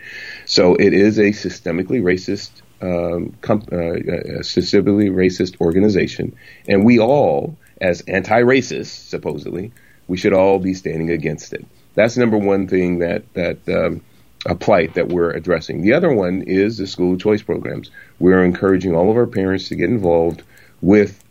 So 0.47 0.77
it 0.77 0.93
is 0.93 1.19
a 1.19 1.31
systemically 1.31 2.01
racist 2.01 2.51
um, 2.81 3.35
uh, 3.49 3.57
a 3.57 4.43
systemically 4.43 5.11
racist 5.11 5.61
organization, 5.61 6.37
and 6.69 6.85
we 6.85 7.01
all, 7.01 7.57
as 7.81 8.03
anti-racists, 8.03 9.09
supposedly, 9.09 9.73
we 10.07 10.17
should 10.17 10.33
all 10.33 10.61
be 10.61 10.73
standing 10.75 11.11
against 11.11 11.53
it. 11.53 11.67
That's 11.97 12.17
number 12.17 12.39
one 12.39 12.69
thing 12.69 13.01
that 13.01 13.25
that 13.35 13.69
um, 13.69 14.03
a 14.47 14.55
plight 14.55 14.95
that 14.95 15.09
we're 15.09 15.33
addressing. 15.33 15.83
The 15.83 15.95
other 15.95 16.13
one 16.13 16.43
is 16.43 16.79
the 16.79 16.87
school 16.87 17.17
choice 17.17 17.43
programs. 17.43 17.91
We're 18.21 18.45
encouraging 18.45 18.95
all 18.95 19.11
of 19.11 19.17
our 19.17 19.27
parents 19.27 19.69
to 19.69 19.75
get 19.75 19.91
involved 19.91 20.45
with 20.81 21.25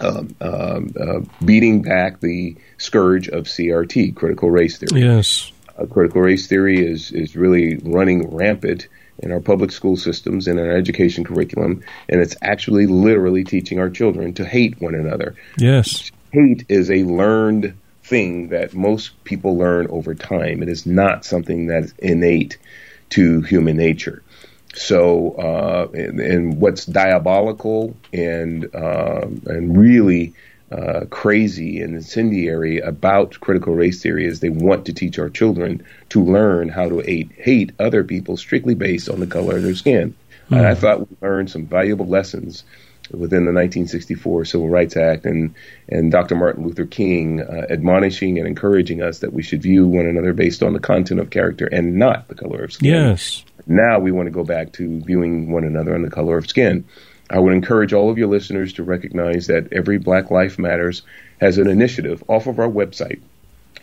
um, 0.00 0.34
um, 0.40 0.92
uh, 0.98 1.20
beating 1.44 1.82
back 1.82 2.20
the 2.20 2.56
scourge 2.78 3.28
of 3.28 3.44
CRT, 3.44 4.14
critical 4.14 4.50
race 4.50 4.78
theory. 4.78 5.02
Yes. 5.02 5.52
Uh, 5.78 5.86
critical 5.86 6.20
race 6.20 6.46
theory 6.46 6.84
is 6.84 7.10
is 7.10 7.36
really 7.36 7.76
running 7.78 8.34
rampant 8.34 8.88
in 9.18 9.32
our 9.32 9.40
public 9.40 9.70
school 9.70 9.96
systems 9.96 10.48
and 10.48 10.58
in 10.58 10.66
our 10.66 10.76
education 10.76 11.24
curriculum, 11.24 11.82
and 12.08 12.20
it's 12.20 12.36
actually 12.42 12.86
literally 12.86 13.44
teaching 13.44 13.78
our 13.78 13.90
children 13.90 14.34
to 14.34 14.44
hate 14.44 14.80
one 14.80 14.94
another. 14.94 15.34
Yes. 15.58 16.10
Hate 16.32 16.64
is 16.68 16.90
a 16.90 17.04
learned 17.04 17.74
thing 18.02 18.48
that 18.48 18.74
most 18.74 19.22
people 19.24 19.56
learn 19.56 19.86
over 19.88 20.14
time. 20.14 20.62
It 20.62 20.68
is 20.68 20.84
not 20.84 21.24
something 21.24 21.68
that 21.68 21.84
is 21.84 21.94
innate 21.98 22.58
to 23.10 23.40
human 23.42 23.76
nature. 23.76 24.22
So, 24.74 25.32
uh, 25.32 25.88
and, 25.94 26.20
and 26.20 26.60
what's 26.60 26.84
diabolical 26.84 27.96
and 28.12 28.74
uh, 28.74 29.26
and 29.46 29.76
really 29.78 30.34
uh, 30.72 31.04
crazy 31.10 31.80
and 31.80 31.94
incendiary 31.94 32.78
about 32.78 33.38
critical 33.40 33.74
race 33.74 34.02
theory 34.02 34.26
is 34.26 34.40
they 34.40 34.48
want 34.48 34.86
to 34.86 34.92
teach 34.92 35.18
our 35.18 35.30
children 35.30 35.84
to 36.08 36.24
learn 36.24 36.68
how 36.68 36.88
to 36.88 36.98
hate, 37.00 37.30
hate 37.32 37.72
other 37.78 38.02
people 38.02 38.36
strictly 38.36 38.74
based 38.74 39.08
on 39.08 39.20
the 39.20 39.26
color 39.26 39.56
of 39.56 39.62
their 39.62 39.74
skin. 39.74 40.14
And 40.50 40.66
I 40.66 40.74
thought 40.74 41.00
we 41.00 41.16
learned 41.22 41.50
some 41.50 41.66
valuable 41.66 42.06
lessons 42.06 42.64
within 43.10 43.44
the 43.44 43.52
1964 43.52 44.44
Civil 44.46 44.68
Rights 44.68 44.96
Act 44.96 45.24
and, 45.26 45.54
and 45.88 46.10
Dr. 46.10 46.36
Martin 46.36 46.66
Luther 46.66 46.86
King 46.86 47.40
uh, 47.40 47.66
admonishing 47.70 48.38
and 48.38 48.46
encouraging 48.46 49.02
us 49.02 49.20
that 49.20 49.32
we 49.32 49.42
should 49.42 49.62
view 49.62 49.86
one 49.86 50.06
another 50.06 50.32
based 50.32 50.62
on 50.62 50.72
the 50.72 50.80
content 50.80 51.20
of 51.20 51.30
character 51.30 51.66
and 51.66 51.96
not 51.96 52.28
the 52.28 52.34
color 52.34 52.64
of 52.64 52.72
skin. 52.72 52.90
Yes. 52.90 53.44
Now 53.66 53.98
we 53.98 54.12
want 54.12 54.26
to 54.26 54.32
go 54.32 54.44
back 54.44 54.72
to 54.74 55.00
viewing 55.00 55.50
one 55.50 55.64
another 55.64 55.94
on 55.94 56.02
the 56.02 56.10
color 56.10 56.36
of 56.36 56.46
skin. 56.46 56.84
I 57.30 57.38
would 57.38 57.54
encourage 57.54 57.92
all 57.92 58.10
of 58.10 58.18
your 58.18 58.28
listeners 58.28 58.74
to 58.74 58.82
recognize 58.82 59.46
that 59.46 59.72
every 59.72 59.98
Black 59.98 60.30
Life 60.30 60.58
Matters 60.58 61.02
has 61.40 61.58
an 61.58 61.68
initiative 61.68 62.22
off 62.28 62.46
of 62.46 62.58
our 62.58 62.68
website. 62.68 63.20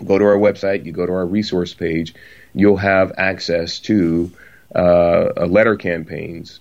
Go 0.05 0.17
to 0.17 0.25
our 0.25 0.37
website, 0.37 0.85
you 0.85 0.91
go 0.91 1.05
to 1.05 1.11
our 1.11 1.25
resource 1.25 1.73
page, 1.73 2.13
you'll 2.53 2.77
have 2.77 3.13
access 3.17 3.79
to 3.79 4.31
uh, 4.75 5.45
letter 5.47 5.75
campaigns. 5.75 6.59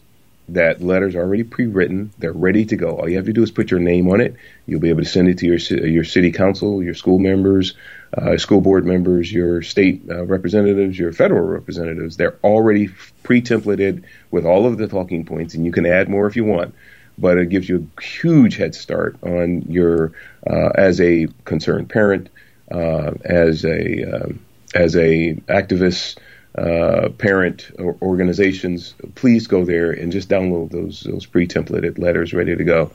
That 0.48 0.82
letters 0.82 1.14
are 1.14 1.20
already 1.20 1.44
pre-written; 1.44 2.12
they're 2.18 2.32
ready 2.32 2.64
to 2.64 2.76
go. 2.76 2.96
All 2.96 3.08
you 3.08 3.18
have 3.18 3.26
to 3.26 3.32
do 3.32 3.44
is 3.44 3.52
put 3.52 3.70
your 3.70 3.78
name 3.78 4.08
on 4.08 4.20
it. 4.20 4.34
You'll 4.66 4.80
be 4.80 4.88
able 4.88 5.04
to 5.04 5.08
send 5.08 5.28
it 5.28 5.38
to 5.38 5.46
your 5.46 5.58
your 5.86 6.02
city 6.02 6.32
council, 6.32 6.82
your 6.82 6.94
school 6.94 7.20
members, 7.20 7.74
uh, 8.16 8.36
school 8.36 8.60
board 8.60 8.84
members, 8.84 9.32
your 9.32 9.62
state 9.62 10.02
uh, 10.08 10.24
representatives, 10.24 10.98
your 10.98 11.12
federal 11.12 11.46
representatives. 11.46 12.16
They're 12.16 12.38
already 12.42 12.88
pre-templated 13.22 14.04
with 14.30 14.44
all 14.44 14.66
of 14.66 14.78
the 14.78 14.88
talking 14.88 15.24
points, 15.24 15.54
and 15.54 15.64
you 15.64 15.72
can 15.72 15.86
add 15.86 16.08
more 16.08 16.26
if 16.26 16.36
you 16.36 16.44
want. 16.44 16.74
But 17.18 17.38
it 17.38 17.50
gives 17.50 17.68
you 17.68 17.88
a 17.98 18.02
huge 18.02 18.56
head 18.56 18.74
start 18.74 19.16
on 19.22 19.62
your 19.62 20.12
uh, 20.48 20.70
as 20.74 21.00
a 21.00 21.28
concerned 21.44 21.90
parent, 21.90 22.30
uh, 22.70 23.12
as 23.24 23.64
a 23.64 24.04
um, 24.04 24.40
as 24.74 24.96
a 24.96 25.34
activist, 25.48 26.18
uh, 26.56 27.10
parent 27.10 27.70
or 27.78 27.96
organizations. 28.00 28.94
Please 29.14 29.46
go 29.46 29.64
there 29.64 29.92
and 29.92 30.12
just 30.12 30.28
download 30.28 30.70
those 30.70 31.00
those 31.00 31.26
pre-templated 31.26 31.98
letters 31.98 32.32
ready 32.32 32.56
to 32.56 32.64
go. 32.64 32.90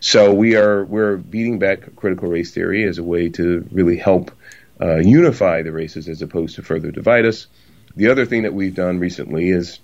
So 0.00 0.32
we 0.32 0.56
are 0.56 0.84
we're 0.84 1.16
beating 1.16 1.58
back 1.58 1.96
critical 1.96 2.28
race 2.28 2.52
theory 2.52 2.84
as 2.84 2.98
a 2.98 3.02
way 3.02 3.28
to 3.30 3.66
really 3.72 3.96
help 3.96 4.30
uh, 4.84 4.96
unify 4.96 5.62
the 5.62 5.72
races 5.72 6.08
as 6.08 6.20
opposed 6.22 6.56
to 6.56 6.62
further 6.62 6.90
divide 6.90 7.24
us. 7.24 7.46
The 7.96 8.08
other 8.08 8.26
thing 8.26 8.42
that 8.42 8.52
we've 8.52 8.74
done 8.74 8.98
recently 8.98 9.48
is 9.48 9.78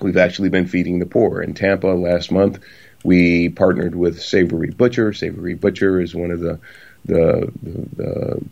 we've 0.00 0.16
actually 0.16 0.48
been 0.48 0.66
feeding 0.66 0.98
the 0.98 1.06
poor. 1.06 1.40
In 1.42 1.54
Tampa 1.54 1.86
last 1.88 2.32
month, 2.32 2.58
we 3.04 3.48
partnered 3.50 3.94
with 3.94 4.20
Savory 4.22 4.70
Butcher. 4.70 5.12
Savory 5.12 5.54
Butcher 5.54 6.00
is 6.00 6.14
one 6.14 6.30
of 6.32 6.40
the 6.40 6.58
the, 7.04 7.52
the, 7.62 7.88
the 7.96 8.44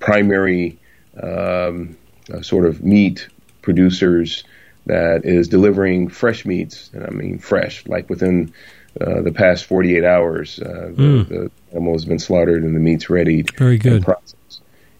primary 0.00 0.78
um, 1.22 1.96
uh, 2.32 2.42
sort 2.42 2.66
of 2.66 2.82
meat 2.82 3.28
producers 3.62 4.44
that 4.86 5.24
is 5.24 5.48
delivering 5.48 6.08
fresh 6.08 6.44
meats, 6.44 6.90
and 6.92 7.04
I 7.06 7.10
mean 7.10 7.38
fresh, 7.38 7.86
like 7.86 8.10
within 8.10 8.52
uh, 9.00 9.22
the 9.22 9.32
past 9.32 9.64
48 9.66 10.04
hours, 10.04 10.58
uh, 10.60 10.90
the, 10.94 11.02
Mm. 11.02 11.28
the 11.28 11.50
animal 11.72 11.92
has 11.94 12.04
been 12.04 12.18
slaughtered 12.18 12.62
and 12.64 12.74
the 12.76 12.80
meat's 12.80 13.08
ready 13.10 13.42
Very 13.56 13.74
and 13.74 13.82
good. 13.82 14.02
processed. 14.04 14.36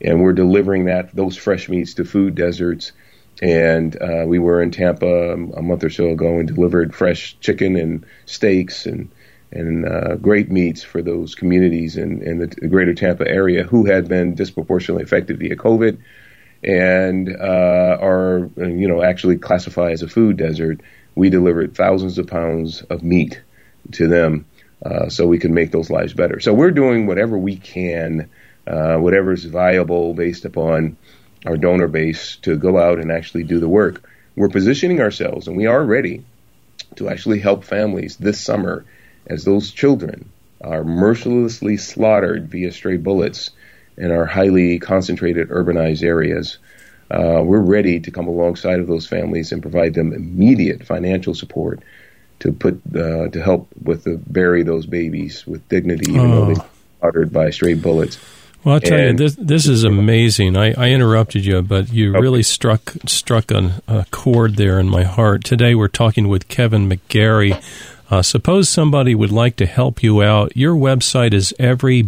And 0.01 0.23
we're 0.23 0.33
delivering 0.33 0.87
that 0.87 1.15
those 1.15 1.37
fresh 1.37 1.69
meats 1.69 1.95
to 1.95 2.05
food 2.05 2.35
deserts. 2.35 2.93
And 3.43 4.01
uh, 4.01 4.25
we 4.27 4.39
were 4.39 4.63
in 4.63 4.71
Tampa 4.71 5.33
a 5.33 5.63
month 5.63 5.85
or 5.85 5.91
so 5.91 6.11
ago 6.11 6.39
and 6.39 6.49
delivered 6.49 6.95
fresh 6.95 7.39
chicken 7.41 7.77
and 7.77 8.07
steaks 8.27 8.87
and 8.87 9.11
and 9.51 9.87
uh, 9.87 10.17
great 10.17 10.51
meats 10.51 10.83
for 10.83 11.01
those 11.01 11.37
communities 11.37 11.97
in, 11.97 12.23
in 12.23 12.39
the 12.39 12.49
greater 12.49 12.93
Tampa 12.93 13.27
area 13.29 13.63
who 13.63 13.87
had 13.87 14.09
been 14.09 14.35
disproportionately 14.35 15.05
affected 15.05 15.39
via 15.39 15.55
COVID 15.55 15.99
and 16.65 17.37
uh, 17.37 17.99
are 18.01 18.51
you 18.57 18.89
know 18.89 19.03
actually 19.03 19.37
classified 19.37 19.93
as 19.93 20.03
a 20.03 20.09
food 20.09 20.37
desert. 20.37 20.81
We 21.15 21.31
delivered 21.31 21.77
thousands 21.77 22.19
of 22.19 22.27
pounds 22.27 22.83
of 22.83 23.03
meat 23.03 23.41
to 23.93 24.09
them 24.09 24.47
uh, 24.85 25.09
so 25.09 25.27
we 25.27 25.39
can 25.39 25.55
make 25.55 25.71
those 25.71 25.91
lives 25.91 26.15
better. 26.15 26.41
So 26.41 26.53
we're 26.53 26.71
doing 26.71 27.07
whatever 27.07 27.39
we 27.39 27.57
can, 27.57 28.31
uh, 28.67 28.97
whatever 28.97 29.33
is 29.33 29.45
viable 29.45 30.15
based 30.15 30.45
upon 30.45 30.97
our 31.47 31.57
donor 31.57 31.89
base 31.89 32.37
to 32.37 32.57
go 32.57 32.79
out 32.79 32.99
and 32.99 33.11
actually 33.11 33.45
do 33.45 33.61
the 33.61 33.69
work. 33.69 34.09
We're 34.37 34.49
positioning 34.49 35.01
ourselves, 35.01 35.47
and 35.47 35.57
we 35.57 35.67
are 35.67 35.85
ready 35.85 36.25
to 36.97 37.09
actually 37.09 37.41
help 37.41 37.65
families 37.65 38.17
this 38.17 38.41
summer 38.41 38.85
as 39.27 39.45
those 39.45 39.71
children 39.71 40.31
are 40.61 40.85
mercilessly 40.85 41.77
slaughtered 41.77 42.51
via 42.51 42.73
stray 42.73 42.97
bullets 42.97 43.51
in 43.97 44.11
our 44.11 44.27
highly 44.27 44.79
concentrated 44.79 45.49
urbanized 45.51 46.03
areas, 46.03 46.59
uh, 47.11 47.41
we're 47.45 47.61
ready 47.61 48.01
to 48.01 48.11
come 48.11 48.27
alongside 48.27 48.81
of 48.81 48.87
those 48.87 49.07
families 49.07 49.53
and 49.53 49.63
provide 49.63 49.95
them 49.95 50.13
immediate 50.13 50.85
financial 50.85 51.35
support 51.35 51.81
to 52.41 52.53
put 52.53 52.81
uh, 52.95 53.29
to 53.29 53.41
help 53.43 53.69
with 53.81 54.05
the 54.05 54.17
bury 54.17 54.63
those 54.63 54.87
babies 54.87 55.47
with 55.47 55.69
dignity, 55.69 56.11
even 56.11 56.31
oh. 56.31 56.31
though 56.31 56.55
they're 56.55 56.67
slaughtered 57.01 57.33
by 57.33 57.51
stray 57.51 57.75
bullets. 57.75 58.19
Well, 58.65 58.75
I'll 58.77 58.81
tell 58.81 58.99
and, 58.99 59.21
you, 59.21 59.27
this 59.27 59.37
this 59.37 59.69
is 59.69 59.85
amazing. 59.85 60.57
I, 60.57 60.73
I 60.73 60.89
interrupted 60.89 61.45
you, 61.45 61.61
but 61.61 61.93
you 61.93 62.13
okay. 62.13 62.21
really 62.21 62.43
struck 62.43 62.95
struck 63.07 63.51
a, 63.51 63.83
a, 63.87 64.07
chord 64.11 64.57
there 64.57 64.81
in 64.81 64.89
my 64.89 65.03
heart. 65.03 65.45
Today, 65.45 65.75
we're 65.75 65.89
talking 65.89 66.29
with 66.29 66.49
Kevin 66.49 66.89
McGary. 66.89 67.63
Uh, 68.11 68.23
suppose 68.23 68.71
somebody 68.71 69.15
would 69.15 69.33
like 69.33 69.57
to 69.57 69.67
help 69.67 70.03
you 70.03 70.23
out. 70.23 70.57
Your 70.57 70.75
website 70.75 71.35
is 71.35 71.55
everyblm.com. 71.59 72.07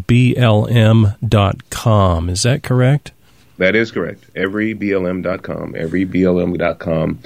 Is 2.31 2.43
that 2.43 2.63
correct? 2.63 3.13
That 3.59 3.75
is 3.75 3.91
correct. 3.91 4.33
Everyblm.com. 4.35 5.73
Everyblm.com. 5.75 7.19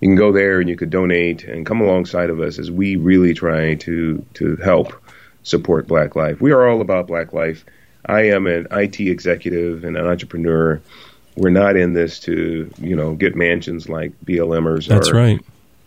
You 0.00 0.08
can 0.08 0.16
go 0.16 0.32
there 0.32 0.60
and 0.60 0.68
you 0.68 0.76
could 0.76 0.90
donate 0.90 1.44
and 1.44 1.66
come 1.66 1.80
alongside 1.82 2.30
of 2.30 2.40
us 2.40 2.58
as 2.58 2.70
we 2.70 2.96
really 2.96 3.34
try 3.34 3.74
to 3.74 4.24
to 4.34 4.56
help 4.56 4.94
support 5.42 5.86
Black 5.86 6.16
Life. 6.16 6.40
We 6.40 6.52
are 6.52 6.66
all 6.66 6.80
about 6.80 7.06
Black 7.06 7.34
Life 7.34 7.66
I 8.08 8.28
am 8.28 8.46
an 8.46 8.68
IT 8.70 9.00
executive 9.00 9.84
and 9.84 9.96
an 9.96 10.06
entrepreneur. 10.06 10.80
We're 11.36 11.50
not 11.50 11.76
in 11.76 11.92
this 11.92 12.20
to, 12.20 12.70
you 12.78 12.96
know, 12.96 13.14
get 13.14 13.36
mansions 13.36 13.88
like 13.88 14.12
BLMers. 14.24 14.88
That's 14.88 15.10
or, 15.10 15.14
right. 15.14 15.40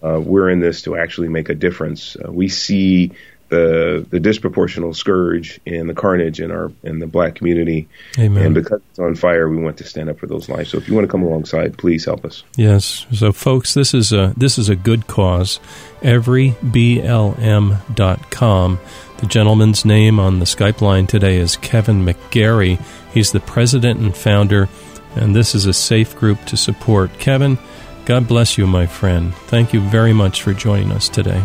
Uh, 0.03 0.19
we're 0.19 0.49
in 0.49 0.59
this 0.59 0.83
to 0.83 0.95
actually 0.95 1.29
make 1.29 1.49
a 1.49 1.55
difference. 1.55 2.15
Uh, 2.15 2.31
we 2.31 2.47
see 2.47 3.11
the 3.51 4.03
the 4.09 4.19
disproportional 4.19 4.95
scourge 4.95 5.59
and 5.67 5.87
the 5.89 5.93
carnage 5.93 6.39
in 6.39 6.51
our 6.51 6.71
in 6.83 6.99
the 6.99 7.05
black 7.05 7.35
community. 7.35 7.89
Amen. 8.17 8.45
And 8.45 8.55
because 8.55 8.79
it's 8.89 8.99
on 8.99 9.15
fire, 9.15 9.49
we 9.49 9.57
want 9.57 9.77
to 9.79 9.83
stand 9.83 10.09
up 10.09 10.19
for 10.19 10.25
those 10.25 10.47
lives. 10.47 10.69
So 10.69 10.77
if 10.77 10.87
you 10.87 10.95
want 10.95 11.05
to 11.05 11.11
come 11.11 11.21
alongside, 11.21 11.77
please 11.77 12.05
help 12.05 12.23
us. 12.23 12.45
Yes. 12.55 13.05
So 13.11 13.33
folks, 13.33 13.73
this 13.73 13.93
is 13.93 14.13
a 14.13 14.33
this 14.37 14.57
is 14.57 14.69
a 14.69 14.75
good 14.75 15.07
cause. 15.07 15.59
Everyblm.com. 16.01 18.79
The 19.21 19.27
gentleman's 19.27 19.85
name 19.85 20.19
on 20.19 20.39
the 20.39 20.45
Skype 20.45 20.81
line 20.81 21.05
today 21.05 21.37
is 21.37 21.55
Kevin 21.55 22.03
McGary. 22.03 22.83
He's 23.13 23.31
the 23.31 23.39
president 23.39 23.99
and 23.99 24.17
founder, 24.17 24.67
and 25.15 25.35
this 25.35 25.53
is 25.53 25.67
a 25.67 25.73
safe 25.73 26.15
group 26.15 26.43
to 26.45 26.57
support. 26.57 27.19
Kevin, 27.19 27.59
God 28.05 28.27
bless 28.27 28.57
you, 28.57 28.65
my 28.65 28.87
friend. 28.87 29.35
Thank 29.45 29.73
you 29.73 29.79
very 29.79 30.11
much 30.11 30.41
for 30.41 30.55
joining 30.55 30.91
us 30.91 31.07
today. 31.07 31.39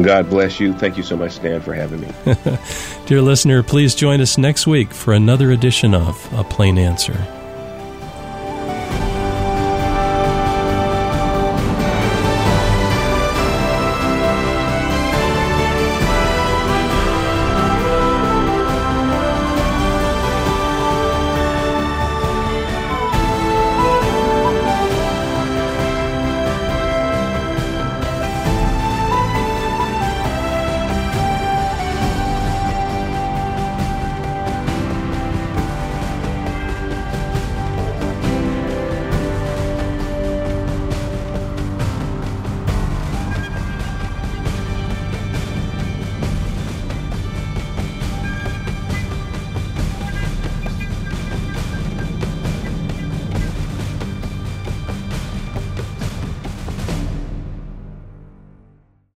God 0.00 0.30
bless 0.30 0.60
you. 0.60 0.74
Thank 0.74 0.96
you 0.96 1.02
so 1.02 1.16
much, 1.16 1.42
Dan, 1.42 1.60
for 1.60 1.74
having 1.74 2.02
me. 2.02 2.08
Dear 3.06 3.20
listener, 3.20 3.64
please 3.64 3.96
join 3.96 4.20
us 4.20 4.38
next 4.38 4.68
week 4.68 4.92
for 4.92 5.12
another 5.12 5.50
edition 5.50 5.96
of 5.96 6.32
A 6.32 6.44
Plain 6.44 6.78
Answer. 6.78 7.41